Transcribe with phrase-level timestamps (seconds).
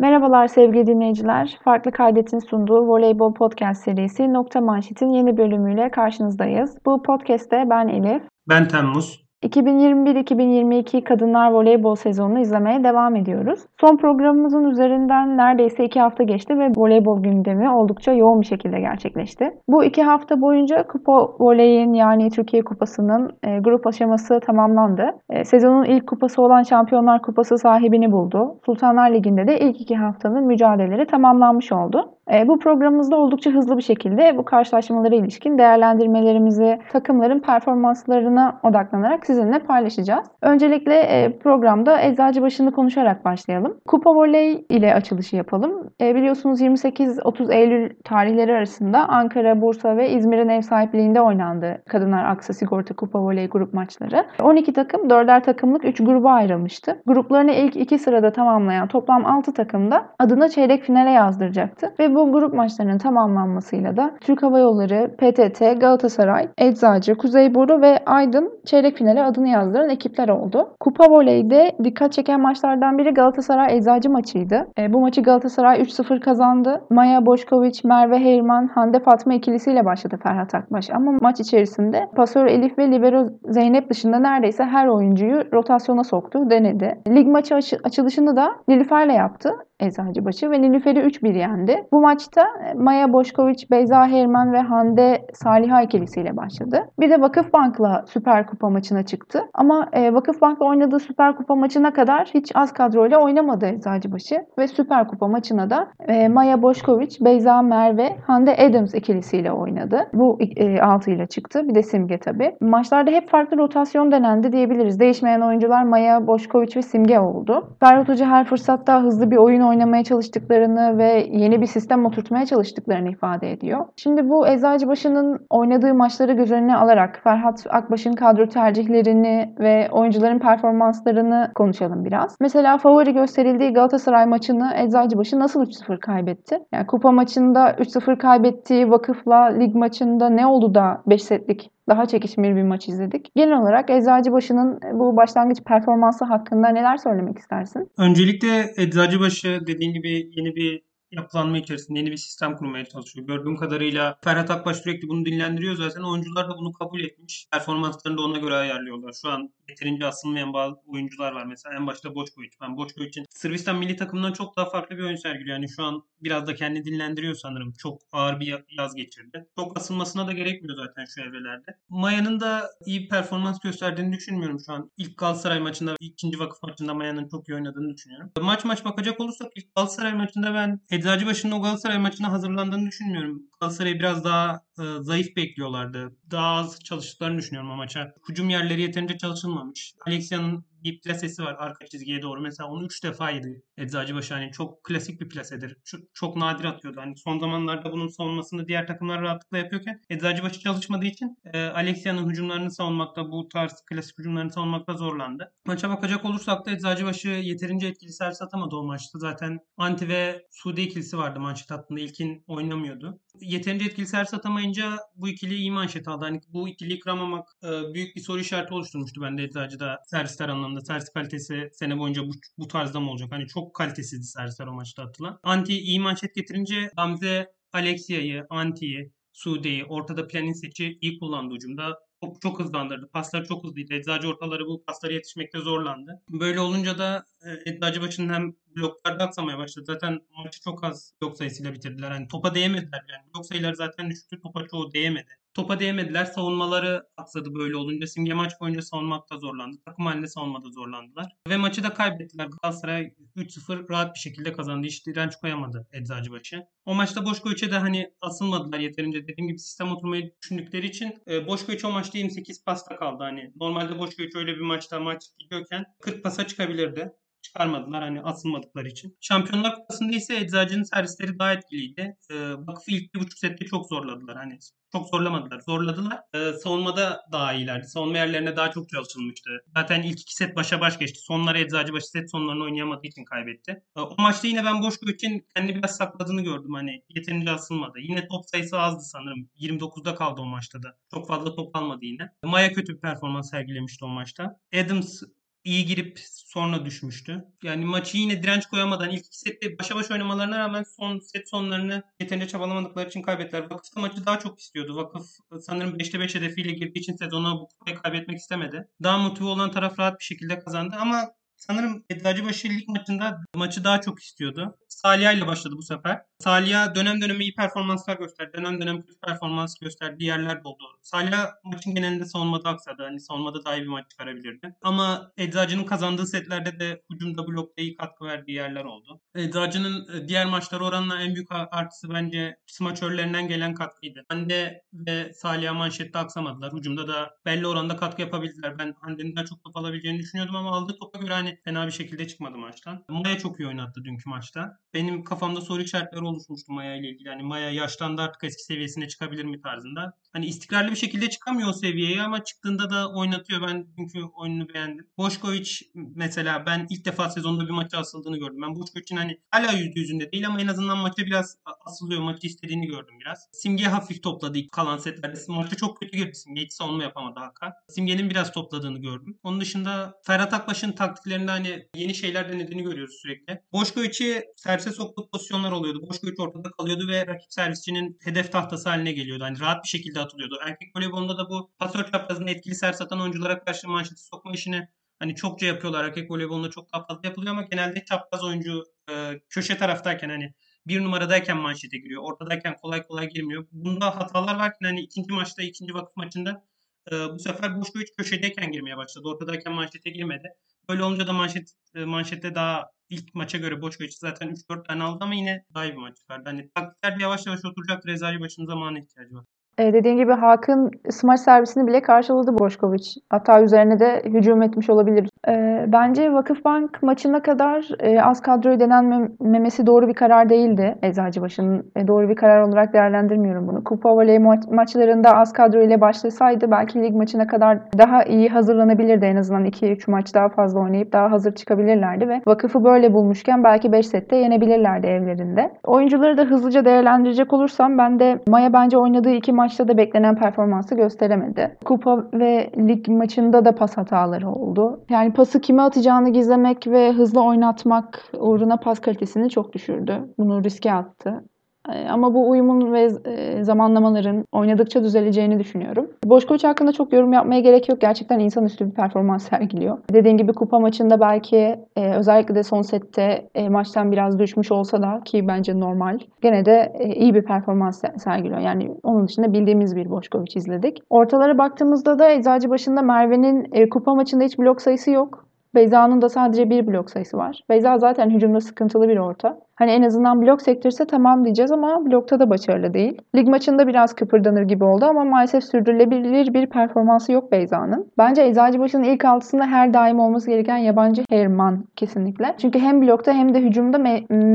[0.00, 1.58] Merhabalar sevgili dinleyiciler.
[1.64, 6.76] Farklı Kaydet'in sunduğu Voleybol Podcast serisi Nokta Manşet'in yeni bölümüyle karşınızdayız.
[6.86, 8.22] Bu podcast'te ben Elif.
[8.48, 9.29] Ben Temmuz.
[9.42, 13.60] 2021-2022 Kadınlar Voleybol sezonunu izlemeye devam ediyoruz.
[13.80, 19.50] Son programımızın üzerinden neredeyse iki hafta geçti ve voleybol gündemi oldukça yoğun bir şekilde gerçekleşti.
[19.68, 25.10] Bu iki hafta boyunca Kupa Voley'in yani Türkiye Kupası'nın e, grup aşaması tamamlandı.
[25.30, 28.56] E, sezonun ilk kupası olan Şampiyonlar Kupası sahibini buldu.
[28.66, 32.08] Sultanlar Ligi'nde de ilk iki haftanın mücadeleleri tamamlanmış oldu.
[32.32, 39.58] E, bu programımızda oldukça hızlı bir şekilde bu karşılaşmalara ilişkin değerlendirmelerimizi, takımların performanslarına odaklanarak sizinle
[39.58, 40.26] paylaşacağız.
[40.42, 43.76] Öncelikle e, programda Eczacıbaşı'nı konuşarak başlayalım.
[43.86, 45.90] Kupa Voley ile açılışı yapalım.
[46.00, 52.52] E, biliyorsunuz 28-30 Eylül tarihleri arasında Ankara, Bursa ve İzmir'in ev sahipliğinde oynandı Kadınlar Aksa
[52.52, 54.24] Sigorta Kupa Voley grup maçları.
[54.42, 57.02] 12 takım 4'er takımlık 3 gruba ayrılmıştı.
[57.06, 62.19] Gruplarını ilk 2 sırada tamamlayan toplam 6 takım da adına çeyrek finale yazdıracaktı ve bu
[62.20, 68.96] bu grup maçlarının tamamlanmasıyla da Türk Hava Yolları, PTT, Galatasaray, Eczacı, Kuzeyburnu ve Aydın çeyrek
[68.96, 70.68] finale adını yazdıran ekipler oldu.
[70.80, 74.66] Kupa Voley'de dikkat çeken maçlardan biri Galatasaray Eczacı maçıydı.
[74.78, 76.80] E, bu maçı Galatasaray 3-0 kazandı.
[76.90, 82.78] Maya Boşkoviç, Merve Heyrman, Hande Fatma ikilisiyle başladı Ferhat Akbaş ama maç içerisinde pasör Elif
[82.78, 87.00] ve libero Zeynep dışında neredeyse her oyuncuyu rotasyona soktu, denedi.
[87.08, 89.50] Lig maçı açılışını da Nilüfer'le yaptı.
[89.80, 91.84] Eczacıbaşı ve Nilüfer'i 3-1 yendi.
[91.92, 96.84] Bu maçta e, Maya Boşkoviç, Beyza Herman ve Hande Saliha ikilisiyle başladı.
[97.00, 99.42] Bir de Vakıfbank'la Süper Kupa maçına çıktı.
[99.54, 105.08] Ama e, Vakıfbank'la oynadığı Süper Kupa maçına kadar hiç az kadroyla oynamadı Eczacıbaşı ve Süper
[105.08, 110.06] Kupa maçına da e, Maya Boşkoviç, Beyza Merve, Hande Adams ikilisiyle oynadı.
[110.12, 111.68] Bu e, 6 ile çıktı.
[111.68, 112.56] Bir de Simge tabii.
[112.60, 115.00] Maçlarda hep farklı rotasyon denendi diyebiliriz.
[115.00, 117.76] Değişmeyen oyuncular Maya Boşkoviç ve Simge oldu.
[117.80, 123.10] Ferhat Hoca her fırsatta hızlı bir oyun oynamaya çalıştıklarını ve yeni bir sistem oturtmaya çalıştıklarını
[123.10, 123.86] ifade ediyor.
[123.96, 131.50] Şimdi bu Eczacıbaşı'nın oynadığı maçları göz önüne alarak Ferhat Akbaş'ın kadro tercihlerini ve oyuncuların performanslarını
[131.54, 132.36] konuşalım biraz.
[132.40, 136.58] Mesela favori gösterildiği Galatasaray maçını Eczacıbaşı nasıl 3-0 kaybetti?
[136.72, 142.56] Yani kupa maçında 3-0 kaybettiği vakıfla lig maçında ne oldu da 5 setlik daha çekişmeli
[142.56, 143.30] bir maç izledik.
[143.36, 147.90] Genel olarak Eczacıbaşı'nın bu başlangıç performansı hakkında neler söylemek istersin?
[147.98, 153.26] Öncelikle Eczacıbaşı dediğin gibi yeni bir yapılanma içerisinde yeni bir sistem kurmaya çalışıyor.
[153.26, 156.02] Gördüğüm kadarıyla Ferhat Akbaş sürekli bunu dinlendiriyor zaten.
[156.02, 157.46] Oyuncular da bunu kabul etmiş.
[157.52, 159.12] Performanslarını da ona göre ayarlıyorlar.
[159.22, 161.44] Şu an yeterince asılmayan bazı oyuncular var.
[161.44, 162.52] Mesela en başta Boçkoviç.
[162.60, 165.56] Ben Boçkoviç'in Sırbistan milli takımından çok daha farklı bir oyun sergiliyor.
[165.56, 167.72] Yani şu an biraz da kendi dinlendiriyor sanırım.
[167.72, 169.46] Çok ağır bir yaz geçirdi.
[169.56, 171.76] Çok asılmasına da gerekmiyor zaten şu evrelerde.
[171.88, 174.90] Maya'nın da iyi performans gösterdiğini düşünmüyorum şu an.
[174.96, 178.30] İlk Galatasaray maçında, ikinci vakıf maçında Maya'nın çok iyi oynadığını düşünüyorum.
[178.40, 183.42] Maç maç bakacak olursak ilk Galatasaray maçında ben Eczacıbaşı'nın o Galatasaray maçına hazırlandığını düşünmüyorum.
[183.60, 186.16] Galatasaray'ı biraz daha e, zayıf bekliyorlardı.
[186.30, 188.14] Daha az çalıştıklarını düşünüyorum maça.
[188.28, 189.94] Hücum yerleri yeterince çalışılmamış.
[190.06, 192.40] Alexia'nın bir plasesi var arka çizgiye doğru.
[192.40, 194.34] Mesela onu 3 defa yedi Eczacıbaşı.
[194.34, 195.76] Hani çok klasik bir plasedir.
[195.84, 197.00] Çok, çok nadir atıyordu.
[197.00, 202.70] Hani son zamanlarda bunun savunmasını diğer takımlar rahatlıkla yapıyorken Eczacıbaşı çalışmadığı için e, Alexia'nın hücumlarını
[202.70, 205.52] savunmakta bu tarz klasik hücumlarını savunmakta zorlandı.
[205.66, 209.18] Maça bakacak olursak da Eczacıbaşı yeterince etkili servis atamadı o maçta.
[209.18, 212.00] Zaten Anti ve Sude ikilisi vardı manşet hattında.
[212.00, 213.20] İlkin oynamıyordu.
[213.40, 216.24] Yeterince etkili servis atamayınca bu ikili iyi manşet aldı.
[216.24, 220.80] Hani bu ikiliyi kıramamak e, büyük bir soru işareti oluşturmuştu bende Eczacı'da servisler anlamında.
[220.80, 223.32] Servis kalitesi sene boyunca bu, bu tarzda mı olacak?
[223.32, 225.38] Hani çok kalitesizdi servisler o maçta atılan.
[225.42, 232.60] Anti iyi manşet getirince Gamze Alexia'yı, Anti'yi, Sude'yi, ortada Planisic'i iyi kullandı ucumda çok, çok
[232.60, 233.10] hızlandırdı.
[233.12, 233.94] Paslar çok hızlıydı.
[233.94, 236.22] Eczacı ortaları bu paslara yetişmekte zorlandı.
[236.30, 239.84] Böyle olunca da e, Eczacı başının hem bloklarda atsamaya başladı.
[239.86, 242.10] Zaten maçı çok az blok sayısıyla bitirdiler.
[242.10, 243.04] Yani topa değemediler.
[243.08, 244.40] Yani blok sayıları zaten düştü.
[244.40, 245.39] Topa çoğu değemedi.
[245.54, 246.24] Topa değemediler.
[246.24, 248.06] Savunmaları aksadı böyle olunca.
[248.06, 249.76] Simge maç boyunca savunmakta zorlandı.
[249.84, 251.32] Takım halinde savunmada zorlandılar.
[251.48, 252.46] Ve maçı da kaybettiler.
[252.46, 254.86] Galatasaray 3-0 rahat bir şekilde kazandı.
[254.86, 256.66] Hiç direnç koyamadı Eczacıbaşı.
[256.84, 259.26] O maçta Boşkoviç'e de hani asılmadılar yeterince.
[259.28, 263.22] Dediğim gibi sistem oturmayı düşündükleri için e, Boşkoviç o maçta 28 pasta kaldı.
[263.22, 269.16] Hani normalde Boşkoviç öyle bir maçta maç gidiyorken 40 pasa çıkabilirdi çıkarmadılar hani asılmadıkları için.
[269.20, 272.16] Şampiyonlar Kupası'nda ise Eczacı'nın servisleri daha etkiliydi.
[272.30, 274.36] Ee, Vakıf'ı ilk bir buçuk sette çok zorladılar.
[274.36, 274.58] Hani
[274.92, 275.60] çok zorlamadılar.
[275.60, 276.20] Zorladılar.
[276.34, 277.86] Ee, savunmada daha iyilerdi.
[277.88, 279.50] Savunma yerlerine daha çok çalışılmıştı.
[279.76, 281.20] Zaten ilk iki set başa baş geçti.
[281.20, 283.82] Sonları Eczacıbaşı set sonlarını oynayamadığı için kaybetti.
[283.96, 286.74] Ee, o maçta yine ben Boşkoviç'in kendi biraz sakladığını gördüm.
[286.74, 287.98] Hani yeterince asılmadı.
[287.98, 289.48] Yine top sayısı azdı sanırım.
[289.60, 290.98] 29'da kaldı o maçta da.
[291.14, 292.28] Çok fazla top almadı yine.
[292.44, 294.60] Maya kötü bir performans sergilemişti o maçta.
[294.74, 295.22] Adams
[295.64, 297.44] iyi girip sonra düşmüştü.
[297.62, 302.02] Yani maçı yine direnç koyamadan ilk iki sette başa baş oynamalarına rağmen son set sonlarını
[302.20, 303.62] yeterince çabalamadıkları için kaybettiler.
[303.62, 304.96] Vakıf da maçı daha çok istiyordu.
[304.96, 305.26] Vakıf
[305.60, 308.88] sanırım 5'te 5 hedefiyle girdiği için sezona bu kupayı kaybetmek istemedi.
[309.02, 314.00] Daha motive olan taraf rahat bir şekilde kazandı ama sanırım Eczacıbaşı lig maçında maçı daha
[314.00, 314.78] çok istiyordu.
[314.90, 316.22] Salih ile başladı bu sefer.
[316.38, 318.52] Salih dönem dönem iyi performanslar gösterdi.
[318.56, 320.84] Dönem dönem kötü performans gösterdiği yerler de oldu.
[321.02, 323.02] Salih maçın genelinde savunmada aksadı.
[323.02, 324.74] Hani savunmada daha iyi bir maç çıkarabilirdi.
[324.82, 329.20] Ama Eczacı'nın kazandığı setlerde de hücumda blokta iyi katkı verdiği yerler oldu.
[329.34, 334.24] Eczacı'nın e, diğer maçları oranla en büyük artısı bence smaçörlerinden gelen katkıydı.
[334.28, 336.72] Hande ve Salih manşette aksamadılar.
[336.72, 338.78] Hücumda da belli oranda katkı yapabildiler.
[338.78, 342.28] Ben Hande'nin daha çok top alabileceğini düşünüyordum ama aldığı topa göre hani fena bir şekilde
[342.28, 343.04] çıkmadı maçtan.
[343.08, 344.79] Maya çok iyi oynattı dünkü maçta.
[344.94, 347.28] Benim kafamda soru işaretleri oluşmuştu Maya ile ilgili.
[347.28, 350.12] Hani Maya yaşlandı artık eski seviyesine çıkabilir mi tarzında.
[350.32, 353.62] Hani istikrarlı bir şekilde çıkamıyor o seviyeye ama çıktığında da oynatıyor.
[353.68, 355.06] Ben çünkü oyununu beğendim.
[355.18, 358.62] Boşkovic mesela ben ilk defa sezonda bir maça asıldığını gördüm.
[358.62, 361.56] Ben Boşkovic'in hani hala yüzde yüzünde değil ama en azından maça biraz
[361.86, 362.20] asılıyor.
[362.20, 363.48] Maçı istediğini gördüm biraz.
[363.52, 365.40] Simge hafif topladı ilk kalan setlerde.
[365.48, 366.62] Maçta çok kötü girdi Simge.
[366.62, 367.72] Hiç savunma yapamadı Hakan.
[367.88, 369.38] Simge'nin biraz topladığını gördüm.
[369.42, 373.62] Onun dışında Ferhat Akbaş'ın taktiklerinde hani yeni şeyler denediğini görüyoruz sürekli.
[373.72, 376.02] Boşkovic'i servise soktuğu pozisyonlar oluyordu.
[376.08, 379.44] Boşkovic ortada kalıyordu ve rakip servisçinin hedef tahtası haline geliyordu.
[379.44, 380.58] Hani rahat bir şekilde atılıyordu.
[380.66, 384.88] Erkek voleybolunda da bu pasör çaprazında etkili sers atan oyunculara karşı manşeti sokma işini
[385.18, 386.04] hani çokça yapıyorlar.
[386.04, 390.54] Erkek voleybolunda çok daha fazla yapılıyor ama genelde çapraz oyuncu e, köşe taraftayken hani
[390.86, 392.22] bir numaradayken manşete giriyor.
[392.22, 393.66] Ortadayken kolay kolay girmiyor.
[393.72, 396.64] Bunda hatalar varken hani ikinci maçta, ikinci vakıf maçında
[397.12, 399.28] e, bu sefer Boşkovic köşedeyken girmeye başladı.
[399.28, 400.48] Ortadayken manşete girmedi.
[400.90, 405.24] Böyle olunca da manşet e, manşette daha ilk maça göre Boşkovic zaten 3-4 tane aldı
[405.24, 406.48] ama yine daha iyi bir maç çıkardı.
[406.48, 408.06] Hani taktikler yavaş yavaş oturacak.
[408.06, 409.44] Rezali başının zamanı ihtiyacı var.
[409.80, 413.06] E, dediğin gibi Hakan smaç servisini bile karşıladı Boşkovic.
[413.30, 415.28] Hatta üzerine de hücum etmiş olabilir.
[415.48, 420.98] E, bence Vakıfbank maçına kadar e, az kadroyu denenmemesi doğru bir karar değildi.
[421.02, 423.84] Eczacıbaşı'nın e, doğru bir karar olarak değerlendirmiyorum bunu.
[423.84, 429.24] Kupa voley ma- maçlarında az kadro ile başlasaydı belki lig maçına kadar daha iyi hazırlanabilirdi.
[429.24, 433.92] En azından 2-3 maç daha fazla oynayıp daha hazır çıkabilirlerdi ve vakıfı böyle bulmuşken belki
[433.92, 435.70] 5 sette yenebilirlerdi evlerinde.
[435.84, 440.36] Oyuncuları da hızlıca değerlendirecek olursam ben de Maya bence oynadığı iki maç maçta da beklenen
[440.36, 441.76] performansı gösteremedi.
[441.84, 445.04] Kupa ve lig maçında da pas hataları oldu.
[445.10, 450.34] Yani pası kime atacağını gizlemek ve hızlı oynatmak uğruna pas kalitesini çok düşürdü.
[450.38, 451.44] Bunu riske attı.
[451.88, 456.10] Ee, ama bu uyumun ve e, zamanlamaların oynadıkça düzeleceğini düşünüyorum.
[456.24, 458.00] Boşkoviç hakkında çok yorum yapmaya gerek yok.
[458.00, 459.98] Gerçekten insanüstü bir performans sergiliyor.
[460.12, 465.02] Dediğim gibi kupa maçında belki e, özellikle de son sette e, maçtan biraz düşmüş olsa
[465.02, 466.18] da ki bence normal.
[466.42, 468.60] Gene de iyi bir performans sergiliyor.
[468.60, 471.02] Yani onun dışında bildiğimiz bir Boşkoviç izledik.
[471.10, 475.50] Ortalara baktığımızda da Eczacı başında Merve'nin kupa maçında hiç blok sayısı yok.
[475.74, 477.64] Beyza'nın da sadece bir blok sayısı var.
[477.68, 479.58] Beyza zaten hücumda sıkıntılı bir orta.
[479.80, 483.22] Hani en azından blok sektirse tamam diyeceğiz ama blokta da başarılı değil.
[483.36, 488.06] Lig maçında biraz kıpırdanır gibi oldu ama maalesef sürdürülebilir bir performansı yok Beyza'nın.
[488.18, 492.54] Bence Eczacıbaşı'nın ilk altısında her daim olması gereken yabancı Herman kesinlikle.
[492.58, 493.98] Çünkü hem blokta hem de hücumda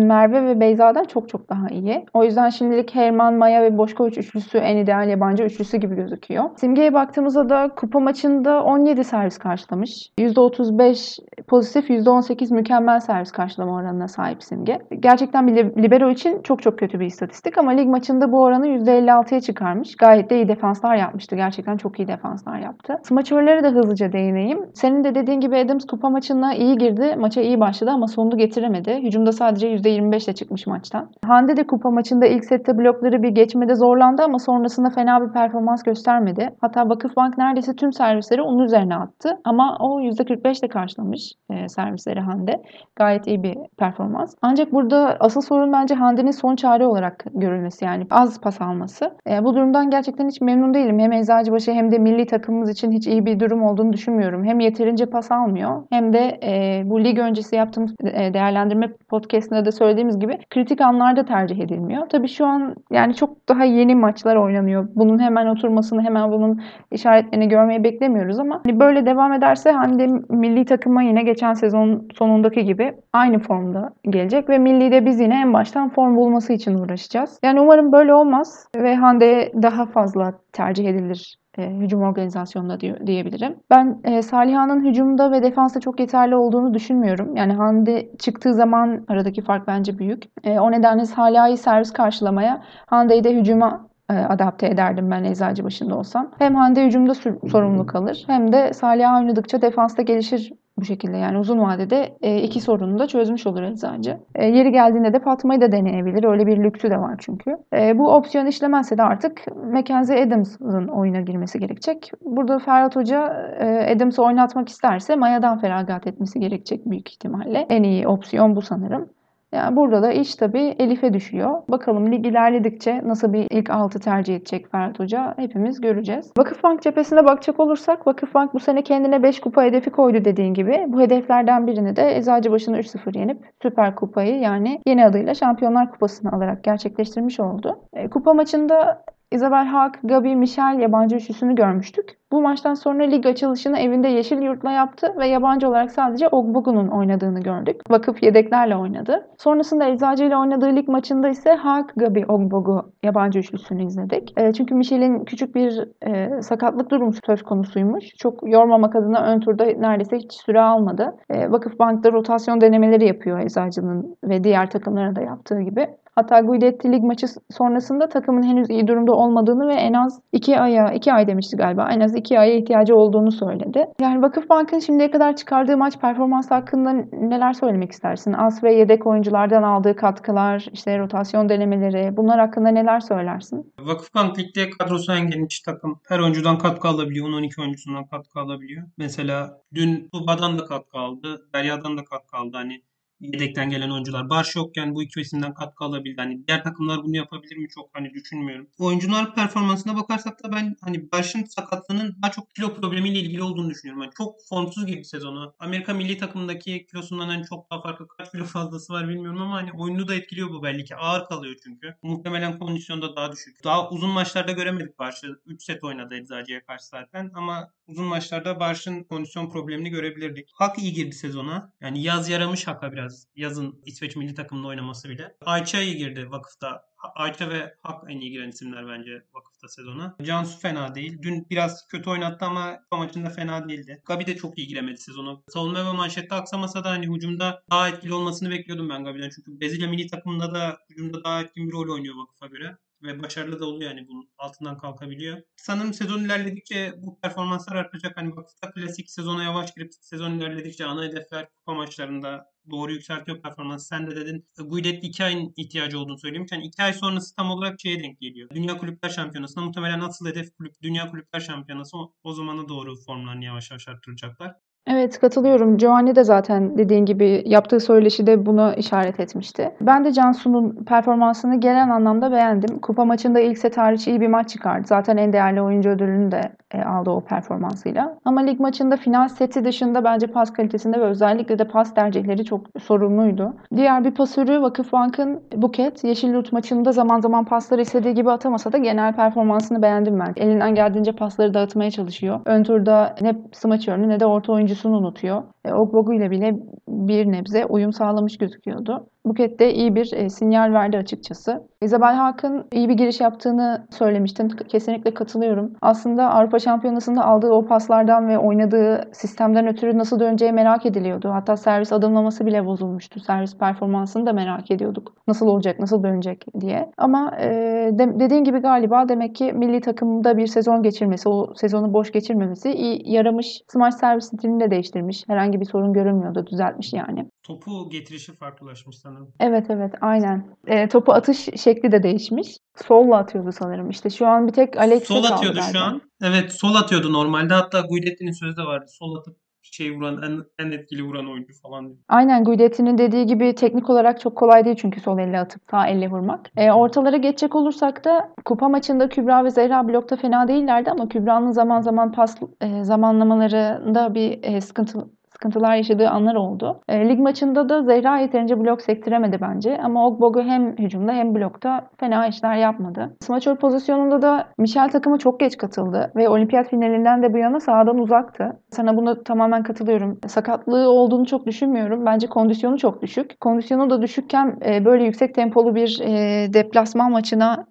[0.06, 2.06] Merve ve Beyza'dan çok çok daha iyi.
[2.14, 6.44] O yüzden şimdilik Herman, Maya ve Boşkoviç üçlüsü en ideal yabancı üçlüsü gibi gözüküyor.
[6.56, 10.10] Simge'ye baktığımızda da kupa maçında 17 servis karşılamış.
[10.18, 14.80] %35 pozitif, %18 mükemmel servis karşılama oranına sahip Simge.
[15.16, 19.42] Gerçekten bir libero için çok çok kötü bir istatistik ama lig maçında bu oranı %56'ya
[19.42, 19.96] çıkarmış.
[19.96, 21.36] Gayet de iyi defanslar yapmıştı.
[21.36, 22.98] Gerçekten çok iyi defanslar yaptı.
[23.04, 24.60] Smaçörlere de hızlıca değineyim.
[24.74, 27.16] Senin de dediğin gibi Adams kupa maçına iyi girdi.
[27.20, 29.00] Maça iyi başladı ama sonunu getiremedi.
[29.04, 31.10] Hücumda sadece %25 ile çıkmış maçtan.
[31.26, 35.84] Hande de kupa maçında ilk sette blokları bir geçmede zorlandı ama sonrasında fena bir performans
[35.84, 36.50] göstermedi.
[36.62, 39.30] Hatta Vakıfbank neredeyse tüm servisleri onun üzerine attı.
[39.44, 41.34] Ama o %45 ile karşılamış
[41.68, 42.62] servisleri Hande.
[42.96, 44.36] Gayet iyi bir performans.
[44.42, 49.12] Ancak burada asıl sorun bence Hande'nin son çare olarak görülmesi yani az pas alması.
[49.30, 51.00] E, bu durumdan gerçekten hiç memnun değilim.
[51.00, 54.46] Hem Eczacıbaşı hem de milli takımımız için hiç iyi bir durum olduğunu düşünmüyorum.
[54.46, 59.72] Hem yeterince pas almıyor hem de e, bu lig öncesi yaptığımız e, değerlendirme podcastinde de
[59.72, 62.10] söylediğimiz gibi kritik anlarda tercih edilmiyor.
[62.10, 64.88] Tabii şu an yani çok daha yeni maçlar oynanıyor.
[64.96, 70.66] Bunun hemen oturmasını hemen bunun işaretlerini görmeyi beklemiyoruz ama hani böyle devam ederse Hande milli
[70.66, 74.58] takıma yine geçen sezon sonundaki gibi aynı formda gelecek ve
[74.96, 77.40] millide biz yine en baştan form bulması için uğraşacağız.
[77.44, 83.56] Yani umarım böyle olmaz ve Hande daha fazla tercih edilir e, hücum organizasyonunda diyor, diyebilirim.
[83.70, 87.36] Ben e, Saliha'nın hücumda ve defansta çok yeterli olduğunu düşünmüyorum.
[87.36, 90.24] Yani Hande çıktığı zaman aradaki fark bence büyük.
[90.44, 96.32] E, o nedenle Saliha'yı servis karşılamaya, Hande'yi de hücuma adapte ederdim ben Eczacıbaşı'nda olsam.
[96.38, 97.14] Hem Hande hücumda
[97.50, 102.62] sorumlu kalır hem de Salih oynadıkça defansta gelişir bu şekilde yani uzun vadede e, iki
[102.62, 104.18] sorunu da çözmüş olur eczacı.
[104.36, 106.24] E, yeri geldiğinde de Fatma'yı da deneyebilir.
[106.24, 107.58] Öyle bir lüksü de var çünkü.
[107.74, 112.12] E, bu opsiyon işlemezse de artık Mackenzie Adams'ın oyuna girmesi gerekecek.
[112.22, 113.28] Burada Ferhat Hoca
[113.60, 117.66] e, Adams'ı oynatmak isterse Maya'dan feragat etmesi gerekecek büyük ihtimalle.
[117.70, 119.10] En iyi opsiyon bu sanırım.
[119.54, 121.62] Yani burada da iş tabii Elif'e düşüyor.
[121.70, 126.32] Bakalım lig ilerledikçe nasıl bir ilk altı tercih edecek Ferhat Hoca hepimiz göreceğiz.
[126.38, 130.86] Vakıfbank cephesine bakacak olursak Vakıfbank bu sene kendine 5 kupa hedefi koydu dediğin gibi.
[130.88, 136.64] Bu hedeflerden birini de Eczacıbaşı'nı 3-0 yenip Süper Kupayı yani yeni adıyla Şampiyonlar Kupası'nı alarak
[136.64, 137.80] gerçekleştirmiş oldu.
[137.94, 139.04] E, kupa maçında
[139.36, 142.18] Isabel Haak, Gabi, Michel yabancı üçlüsünü görmüştük.
[142.32, 147.40] Bu maçtan sonra lig açılışını evinde Yeşil Yurt'la yaptı ve yabancı olarak sadece Ogbogu'nun oynadığını
[147.40, 147.82] gördük.
[147.90, 149.28] Vakıf yedeklerle oynadı.
[149.38, 154.34] Sonrasında Eczacı ile oynadığı lig maçında ise Haak, Gabi, Ogbogu yabancı üçlüsünü izledik.
[154.38, 158.06] E, çünkü Michel'in küçük bir e, sakatlık durumu söz konusuymuş.
[158.18, 161.16] Çok yormamak adına ön turda neredeyse hiç süre almadı.
[161.30, 165.88] E, Vakıf Bank'ta rotasyon denemeleri yapıyor Eczacı'nın ve diğer takımların da yaptığı gibi.
[166.16, 170.92] Hatta Guidetti lig maçı sonrasında takımın henüz iyi durumda olmadığını ve en az iki aya,
[170.92, 173.86] iki ay demişti galiba, en az iki aya ihtiyacı olduğunu söyledi.
[174.02, 178.34] Yani Vakıfbank'ın şimdiye kadar çıkardığı maç performansı hakkında neler söylemek istersin?
[178.34, 183.74] As ve yedek oyunculardan aldığı katkılar, işte rotasyon denemeleri, bunlar hakkında neler söylersin?
[183.80, 186.00] Vakıfbank ligde kadrosu en geniş takım.
[186.08, 187.28] Her oyuncudan katkı alabiliyor.
[187.28, 188.84] 10-12 oyuncusundan katkı alabiliyor.
[188.98, 191.48] Mesela dün Tuba'dan da katkı aldı.
[191.54, 192.58] Derya'dan da katkı aldı.
[192.58, 192.82] Hani
[193.20, 194.30] yedekten gelen oyuncular.
[194.30, 196.22] Barş yokken bu iki ikisinden katkı alabildi.
[196.22, 198.68] Hani diğer takımlar bunu yapabilir mi çok hani düşünmüyorum.
[198.80, 204.04] Oyuncular performansına bakarsak da ben hani Barş'ın sakatlığının daha çok kilo problemiyle ilgili olduğunu düşünüyorum.
[204.04, 205.56] Yani çok formsuz gibi sezonu.
[205.60, 209.72] Amerika milli takımındaki kilosundan hani çok daha farklı kaç kilo fazlası var bilmiyorum ama hani
[209.74, 210.96] oyunu da etkiliyor bu belli ki.
[210.96, 211.96] Ağır kalıyor çünkü.
[212.02, 213.64] Muhtemelen kondisyonda daha düşük.
[213.64, 215.42] Daha uzun maçlarda göremedik Barş'ı.
[215.46, 220.50] 3 set oynadı Eczacı'ya karşı zaten ama uzun maçlarda Barş'ın kondisyon problemini görebilirdik.
[220.54, 221.74] Hak iyi girdi sezona.
[221.82, 223.05] Yani yaz yaramış Hak'a biraz.
[223.36, 225.36] Yazın İsveç milli takımında oynaması bile.
[225.46, 226.86] Ayça iyi girdi vakıfta.
[227.16, 230.16] Ayça ve Hak en iyi giren isimler bence vakıfta sezona.
[230.24, 231.18] Cansu fena değil.
[231.22, 234.02] Dün biraz kötü oynattı ama maçında fena değildi.
[234.06, 235.42] Gabi de çok iyi giremedi sezona.
[235.50, 239.30] Savunma ve manşette aksamasa da hani hücumda daha etkili olmasını bekliyordum ben Gabi'den.
[239.30, 243.60] Çünkü Brezilya milli takımında da hücumda daha etkin bir rol oynuyor vakıfa göre ve başarılı
[243.60, 245.42] da oluyor yani bunun altından kalkabiliyor.
[245.56, 248.18] Sanırım sezon ilerledikçe bu performanslar artacak.
[248.18, 253.88] Hani vakıfta klasik sezona yavaş girip sezon ilerledikçe ana hedefler kupa maçlarında doğru yükseltiyor performansı.
[253.88, 256.52] Sen de dedin Guidetti 2 ayın ihtiyacı olduğunu söylemiş.
[256.52, 258.50] Yani 2 ay sonrası tam olarak şeye denk geliyor.
[258.50, 263.46] Dünya Kulüpler Şampiyonası'na muhtemelen asıl hedef kulüp Dünya Kulüpler Şampiyonası o, o zamana doğru formlarını
[263.46, 264.56] yavaş yavaş arttıracaklar.
[264.88, 265.78] Evet katılıyorum.
[265.78, 269.72] Giovanni de zaten dediğin gibi yaptığı söyleşide bunu işaret etmişti.
[269.82, 272.80] Ben de Cansu'nun performansını genel anlamda beğendim.
[272.80, 274.88] Kupa maçında ilk set hariç iyi bir maç çıkardı.
[274.88, 278.18] Zaten en değerli oyuncu ödülünü de e, aldı o performansıyla.
[278.26, 282.62] Ama lig maçında final seti dışında bence pas kalitesinde ve özellikle de pas tercihleri çok
[282.80, 283.54] sorunluydu.
[283.76, 286.04] Diğer bir pasörü Vakıfbank'ın Buket.
[286.04, 290.34] Yeşilyurt maçında zaman zaman pasları istediği gibi atamasa da genel performansını beğendim ben.
[290.36, 292.40] Elinden geldiğince pasları dağıtmaya çalışıyor.
[292.46, 295.44] Ön turda ne smaç ne de orta oyuncusunu unutuyor.
[295.66, 296.54] E, Ogbogu ile bile
[296.88, 299.08] bir nebze uyum sağlamış gözüküyordu.
[299.26, 301.68] Buket de iyi bir e, sinyal verdi açıkçası.
[301.82, 304.48] Isabel Haak'ın iyi bir giriş yaptığını söylemiştin.
[304.48, 305.74] Kesinlikle katılıyorum.
[305.82, 311.30] Aslında Avrupa Şampiyonası'nda aldığı o paslardan ve oynadığı sistemden ötürü nasıl döneceği merak ediliyordu.
[311.34, 313.20] Hatta servis adımlaması bile bozulmuştu.
[313.20, 315.14] Servis performansını da merak ediyorduk.
[315.28, 316.92] Nasıl olacak, nasıl dönecek diye.
[316.98, 317.50] Ama e,
[317.94, 322.72] de, dediğin gibi galiba demek ki milli takımda bir sezon geçirmesi, o sezonu boş geçirmemesi
[322.72, 323.62] iyi yaramış.
[323.68, 325.24] Smash servis stilini de değiştirmiş.
[325.28, 326.46] Herhangi bir sorun görünmüyordu.
[326.52, 327.26] Düzeltmiş yani.
[327.48, 329.34] Topu getirişi farklılaşmış sanırım.
[329.40, 330.48] Evet evet aynen.
[330.68, 332.58] E, topu atış şekli de değişmiş.
[332.88, 333.90] Solla atıyordu sanırım.
[333.90, 336.02] İşte şu an bir tek Alexa Sol atıyordu şu an.
[336.24, 337.54] Evet sol atıyordu normalde.
[337.54, 338.86] Hatta Guidetti'nin sözü de vardı.
[338.90, 341.96] Sol atıp şey vuran en, en etkili vuran oyuncu falan.
[342.08, 346.10] Aynen Guidetti'nin dediği gibi teknik olarak çok kolay değil çünkü sol elle atıp sağ elle
[346.10, 346.52] vurmak.
[346.58, 351.52] E, ortalara geçecek olursak da kupa maçında Kübra ve Zehra blokta fena değillerdi ama Kübra'nın
[351.52, 355.00] zaman zaman pas e, zamanlamalarında bir e, sıkıntı
[355.36, 356.80] sıkıntılar yaşadığı anlar oldu.
[356.88, 359.78] E, lig maçında da Zehra yeterince blok sektiremedi bence.
[359.84, 363.16] Ama Ogbogu hem hücumda hem blokta fena işler yapmadı.
[363.22, 367.98] Smaçör pozisyonunda da Michel takımı çok geç katıldı ve olimpiyat finalinden de bu yana sahadan
[367.98, 368.60] uzaktı.
[368.70, 370.20] Sana buna tamamen katılıyorum.
[370.28, 372.06] Sakatlığı olduğunu çok düşünmüyorum.
[372.06, 373.40] Bence kondisyonu çok düşük.
[373.40, 377.66] Kondisyonu da düşükken e, böyle yüksek tempolu bir e, deplasman maçına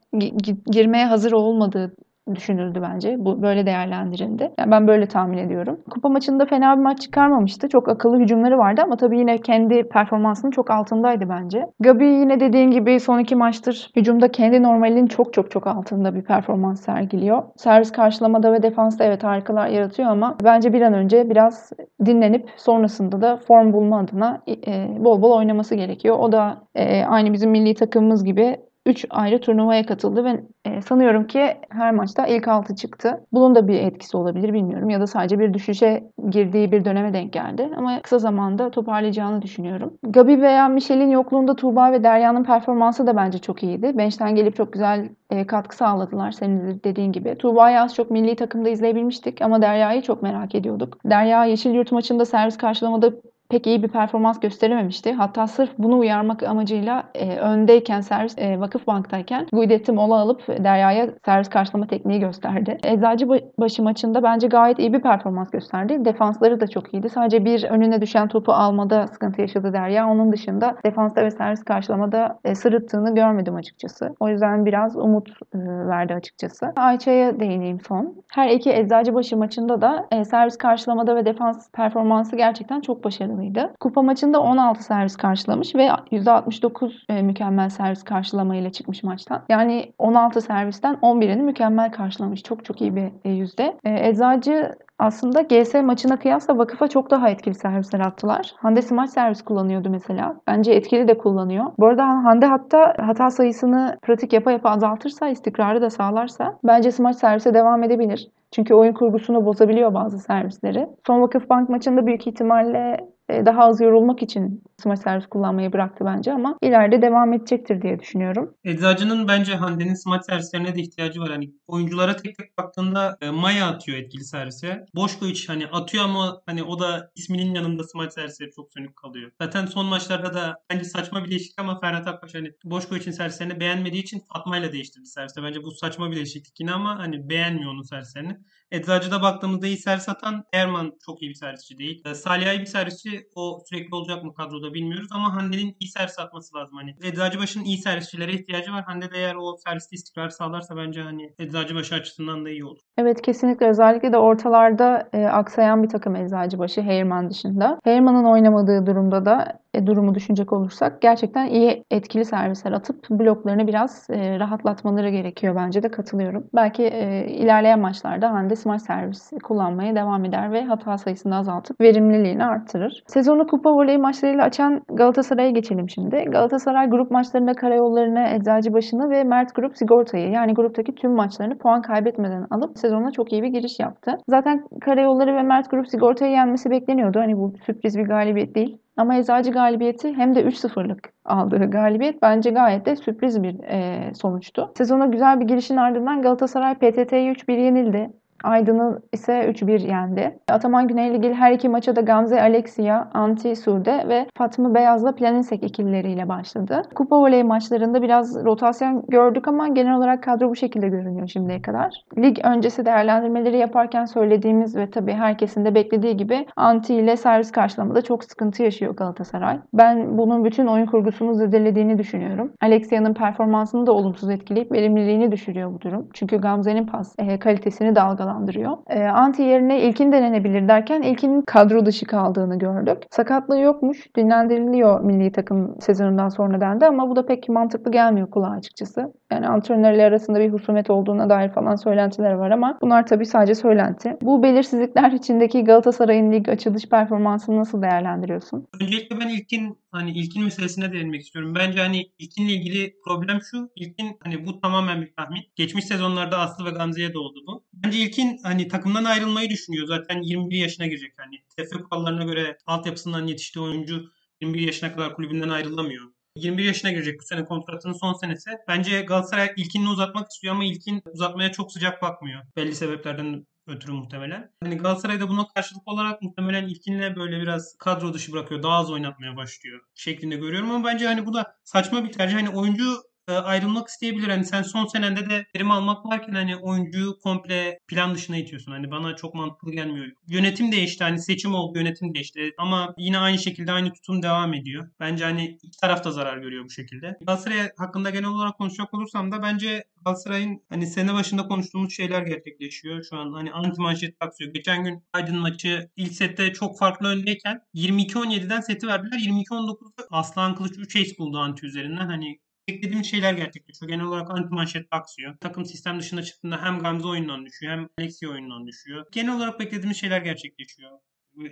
[0.67, 1.95] girmeye hazır olmadığı
[2.35, 3.17] düşünüldü bence.
[3.19, 4.53] Bu böyle değerlendirildi.
[4.59, 5.81] Yani ben böyle tahmin ediyorum.
[5.91, 7.69] Kupa maçında fena bir maç çıkarmamıştı.
[7.69, 11.67] Çok akıllı hücumları vardı ama tabii yine kendi performansının çok altındaydı bence.
[11.81, 16.23] Gabi yine dediğin gibi son iki maçtır hücumda kendi normalinin çok çok çok altında bir
[16.23, 17.43] performans sergiliyor.
[17.57, 21.73] Servis karşılamada ve defansta evet harikalar yaratıyor ama bence bir an önce biraz
[22.07, 26.19] dinlenip sonrasında da form bulma adına e, bol bol oynaması gerekiyor.
[26.19, 31.27] O da e, aynı bizim milli takımımız gibi 3 ayrı turnuvaya katıldı ve e, sanıyorum
[31.27, 33.27] ki her maçta ilk 6 çıktı.
[33.33, 37.33] Bunun da bir etkisi olabilir bilmiyorum ya da sadece bir düşüşe girdiği bir döneme denk
[37.33, 39.99] geldi ama kısa zamanda toparlayacağını düşünüyorum.
[40.03, 43.99] Gabi veya Michel'in yokluğunda Tuğba ve Derya'nın performansı da bence çok iyiydi.
[43.99, 47.35] Bench'ten gelip çok güzel e, katkı sağladılar senin de dediğin gibi.
[47.39, 50.99] Tuğba'yı az çok milli takımda izleyebilmiştik ama Derya'yı çok merak ediyorduk.
[51.05, 53.13] Derya Yeşilyurt maçında servis karşılamada
[53.55, 55.13] pek iyi bir performans gösterememişti.
[55.13, 61.49] Hatta sırf bunu uyarmak amacıyla e, öndeyken servis e, Vakıfbank'tayken Guidetti mola alıp Derya'ya servis
[61.49, 62.79] karşılama tekniği gösterdi.
[62.85, 66.05] Eczacıbaşı maçında bence gayet iyi bir performans gösterdi.
[66.05, 67.09] Defansları da çok iyiydi.
[67.09, 70.11] Sadece bir önüne düşen topu almada sıkıntı yaşadı Derya.
[70.11, 74.15] Onun dışında defansta ve servis karşılamada e, sırıttığını görmedim açıkçası.
[74.21, 75.59] O yüzden biraz umut e,
[75.89, 76.73] verdi açıkçası.
[76.77, 78.15] Ayça'ya değineyim son.
[78.33, 83.03] Her iki Eczacıbaşı maçında da e, servis karşılamada ve defans performansı gerçekten çok
[83.45, 83.75] başarılıydı.
[83.81, 89.43] Kupa maçında 16 servis karşılamış ve %69 e, mükemmel servis karşılamayla çıkmış maçtan.
[89.49, 92.43] Yani 16 servisten 11'ini mükemmel karşılamış.
[92.43, 93.77] Çok çok iyi bir e, yüzde.
[93.85, 98.55] E, Eczacı aslında GS maçına kıyasla Vakıf'a çok daha etkili servisler attılar.
[98.57, 100.37] Hande smaç servis kullanıyordu mesela.
[100.47, 101.65] Bence etkili de kullanıyor.
[101.79, 107.17] Bu arada Hande hatta hata sayısını pratik yapa yapa azaltırsa, istikrarı da sağlarsa bence smaç
[107.17, 108.29] servise devam edebilir.
[108.55, 110.89] Çünkü oyun kurgusunu bozabiliyor bazı servisleri.
[111.07, 116.59] Son Vakıfbank maçında büyük ihtimalle daha az yorulmak için smaç servis kullanmayı bıraktı bence ama
[116.63, 118.55] ileride devam edecektir diye düşünüyorum.
[118.65, 121.31] Eczacı'nın bence Hande'nin smaç servislerine de ihtiyacı var.
[121.31, 124.87] Hani oyunculara tek tek baktığında e, Maya atıyor etkili servise.
[124.95, 129.31] Boşkoviç hani atıyor ama hani o da isminin yanında smaç servisleri çok sönük kalıyor.
[129.41, 134.03] Zaten son maçlarda da bence saçma bir değişiklik ama Ferhat Akbaş hani Boşkoviç'in servislerini beğenmediği
[134.03, 135.43] için Fatma ile değiştirdi serviste.
[135.43, 138.39] Bence bu saçma bir değişiklik yine ama hani beğenmiyor onun servislerini.
[138.71, 142.03] Eczacı'da baktığımızda iyi servis atan Erman çok iyi bir servisçi değil.
[142.07, 143.27] E, Salih iyi bir servisçi.
[143.37, 146.77] O sürekli olacak mı kadroda bilmiyoruz ama Hande'nin iyi servis atması lazım.
[146.77, 148.85] Hani Eczacıbaşı'nın iyi servisçilere ihtiyacı var.
[148.85, 152.79] Hande de eğer o serviste istikrar sağlarsa bence hani Eczacıbaşı açısından da iyi olur.
[152.99, 157.79] Evet kesinlikle özellikle de ortalarda e, aksayan bir takım Eczacıbaşı Heyerman dışında.
[157.85, 164.39] Heyerman'ın oynamadığı durumda da durumu düşünecek olursak gerçekten iyi etkili servisler atıp bloklarını biraz e,
[164.39, 166.47] rahatlatmaları gerekiyor bence de katılıyorum.
[166.55, 172.45] Belki e, ilerleyen maçlarda Hande smaç servis kullanmaya devam eder ve hata sayısını azaltıp verimliliğini
[172.45, 173.03] arttırır.
[173.07, 176.25] Sezonu kupa voley maçlarıyla açan Galatasaray'a geçelim şimdi.
[176.25, 182.47] Galatasaray grup maçlarında karayollarını, Eczacıbaşı'nı ve Mert Grup Sigorta'yı yani gruptaki tüm maçlarını puan kaybetmeden
[182.51, 184.19] alıp sezona çok iyi bir giriş yaptı.
[184.29, 187.21] Zaten karayolları ve Mert Grup Sigorta'yı yenmesi bekleniyordu.
[187.21, 188.79] Hani bu sürpriz bir galibiyet değil.
[188.97, 194.73] Ama Eczacı galibiyeti hem de 3-0'lık aldığı galibiyet bence gayet de sürpriz bir e, sonuçtu.
[194.79, 198.11] Sezona güzel bir girişin ardından Galatasaray PTT'ye 3-1 yenildi.
[198.45, 200.39] Aydın'ı ise 3-1 yendi.
[200.49, 206.29] Ataman Güneyligil her iki maça da Gamze Alexia, Anti Sude ve Fatma Beyaz'la Planinsek ikilileriyle
[206.29, 206.83] başladı.
[206.95, 211.95] Kupa voley maçlarında biraz rotasyon gördük ama genel olarak kadro bu şekilde görünüyor şimdiye kadar.
[212.19, 218.03] Lig öncesi değerlendirmeleri yaparken söylediğimiz ve tabii herkesin de beklediği gibi Anti ile servis karşılamada
[218.03, 219.59] çok sıkıntı yaşıyor Galatasaray.
[219.73, 222.53] Ben bunun bütün oyun kurgusunu zedelediğini düşünüyorum.
[222.63, 226.09] Alexia'nın performansını da olumsuz etkileyip verimliliğini düşürüyor bu durum.
[226.15, 228.77] Çünkü Gamze'nin pas e, kalitesini dalgalandırıyor kazandırıyor.
[228.91, 232.99] E, anti yerine ilkin denenebilir derken ilkinin kadro dışı kaldığını gördük.
[233.11, 234.17] Sakatlığı yokmuş.
[234.17, 239.13] Dinlendiriliyor milli takım sezonundan sonra dendi ama bu da pek mantıklı gelmiyor kulağa açıkçası.
[239.33, 244.17] Yani antrenörler arasında bir husumet olduğuna dair falan söylentiler var ama bunlar tabii sadece söylenti.
[244.23, 248.67] Bu belirsizlikler içindeki Galatasaray'ın lig açılış performansını nasıl değerlendiriyorsun?
[248.81, 251.55] Öncelikle ben ilkin hani ilkin meselesine değinmek istiyorum.
[251.55, 253.71] Bence hani ilkinle ilgili problem şu.
[253.77, 255.43] İlkin hani bu tamamen bir tahmin.
[255.57, 257.65] Geçmiş sezonlarda Aslı ve Gamze'ye de oldu bu.
[257.73, 259.87] Bence ilkin hani takımdan ayrılmayı düşünüyor.
[259.87, 261.13] Zaten 21 yaşına girecek.
[261.17, 266.05] Hani TFF kurallarına göre altyapısından yetiştiği oyuncu 21 yaşına kadar kulübünden ayrılamıyor.
[266.37, 268.51] 21 yaşına girecek bu sene kontratının son senesi.
[268.69, 272.43] Bence Galatasaray ilkini uzatmak istiyor ama ilkin uzatmaya çok sıcak bakmıyor.
[272.57, 274.53] Belli sebeplerden ötürü muhtemelen.
[274.63, 278.63] Hani Galatasaray da buna karşılık olarak muhtemelen ilkinle böyle biraz kadro dışı bırakıyor.
[278.63, 282.37] Daha az oynatmaya başlıyor şeklinde görüyorum ama bence hani bu da saçma bir tercih.
[282.37, 284.29] Hani oyuncu ayrılmak isteyebilir.
[284.29, 288.73] Hani sen son senende de verim almak varken hani oyuncuyu komple plan dışına itiyorsun.
[288.73, 290.07] Hani bana çok mantıklı gelmiyor.
[290.27, 291.05] Yönetim değişti.
[291.05, 292.51] Hani seçim oldu, yönetim değişti.
[292.59, 294.91] Ama yine aynı şekilde aynı tutum devam ediyor.
[295.01, 297.19] Bence hani iki taraf da zarar görüyor bu şekilde.
[297.27, 303.05] Galatasaray hakkında genel olarak konuşacak olursam da bence Galatasaray'ın hani sene başında konuştuğumuz şeyler gerçekleşiyor.
[303.11, 304.53] Şu an hani anti manşet taksıyor.
[304.53, 309.19] Geçen gün Aydın maçı ilk sette çok farklı öndeyken 22-17'den seti verdiler.
[309.19, 312.07] 22-19'da Aslan Kılıç 3 ace buldu anti üzerinden.
[312.07, 313.89] Hani beklediğim şeyler gerçekleşiyor.
[313.91, 315.37] Genel olarak anti manşet taksıyor.
[315.41, 319.07] Takım sistem dışına çıktığında hem Gamze oyundan düşüyor hem Alexia oyundan düşüyor.
[319.13, 320.91] Genel olarak beklediğimiz şeyler gerçekleşiyor.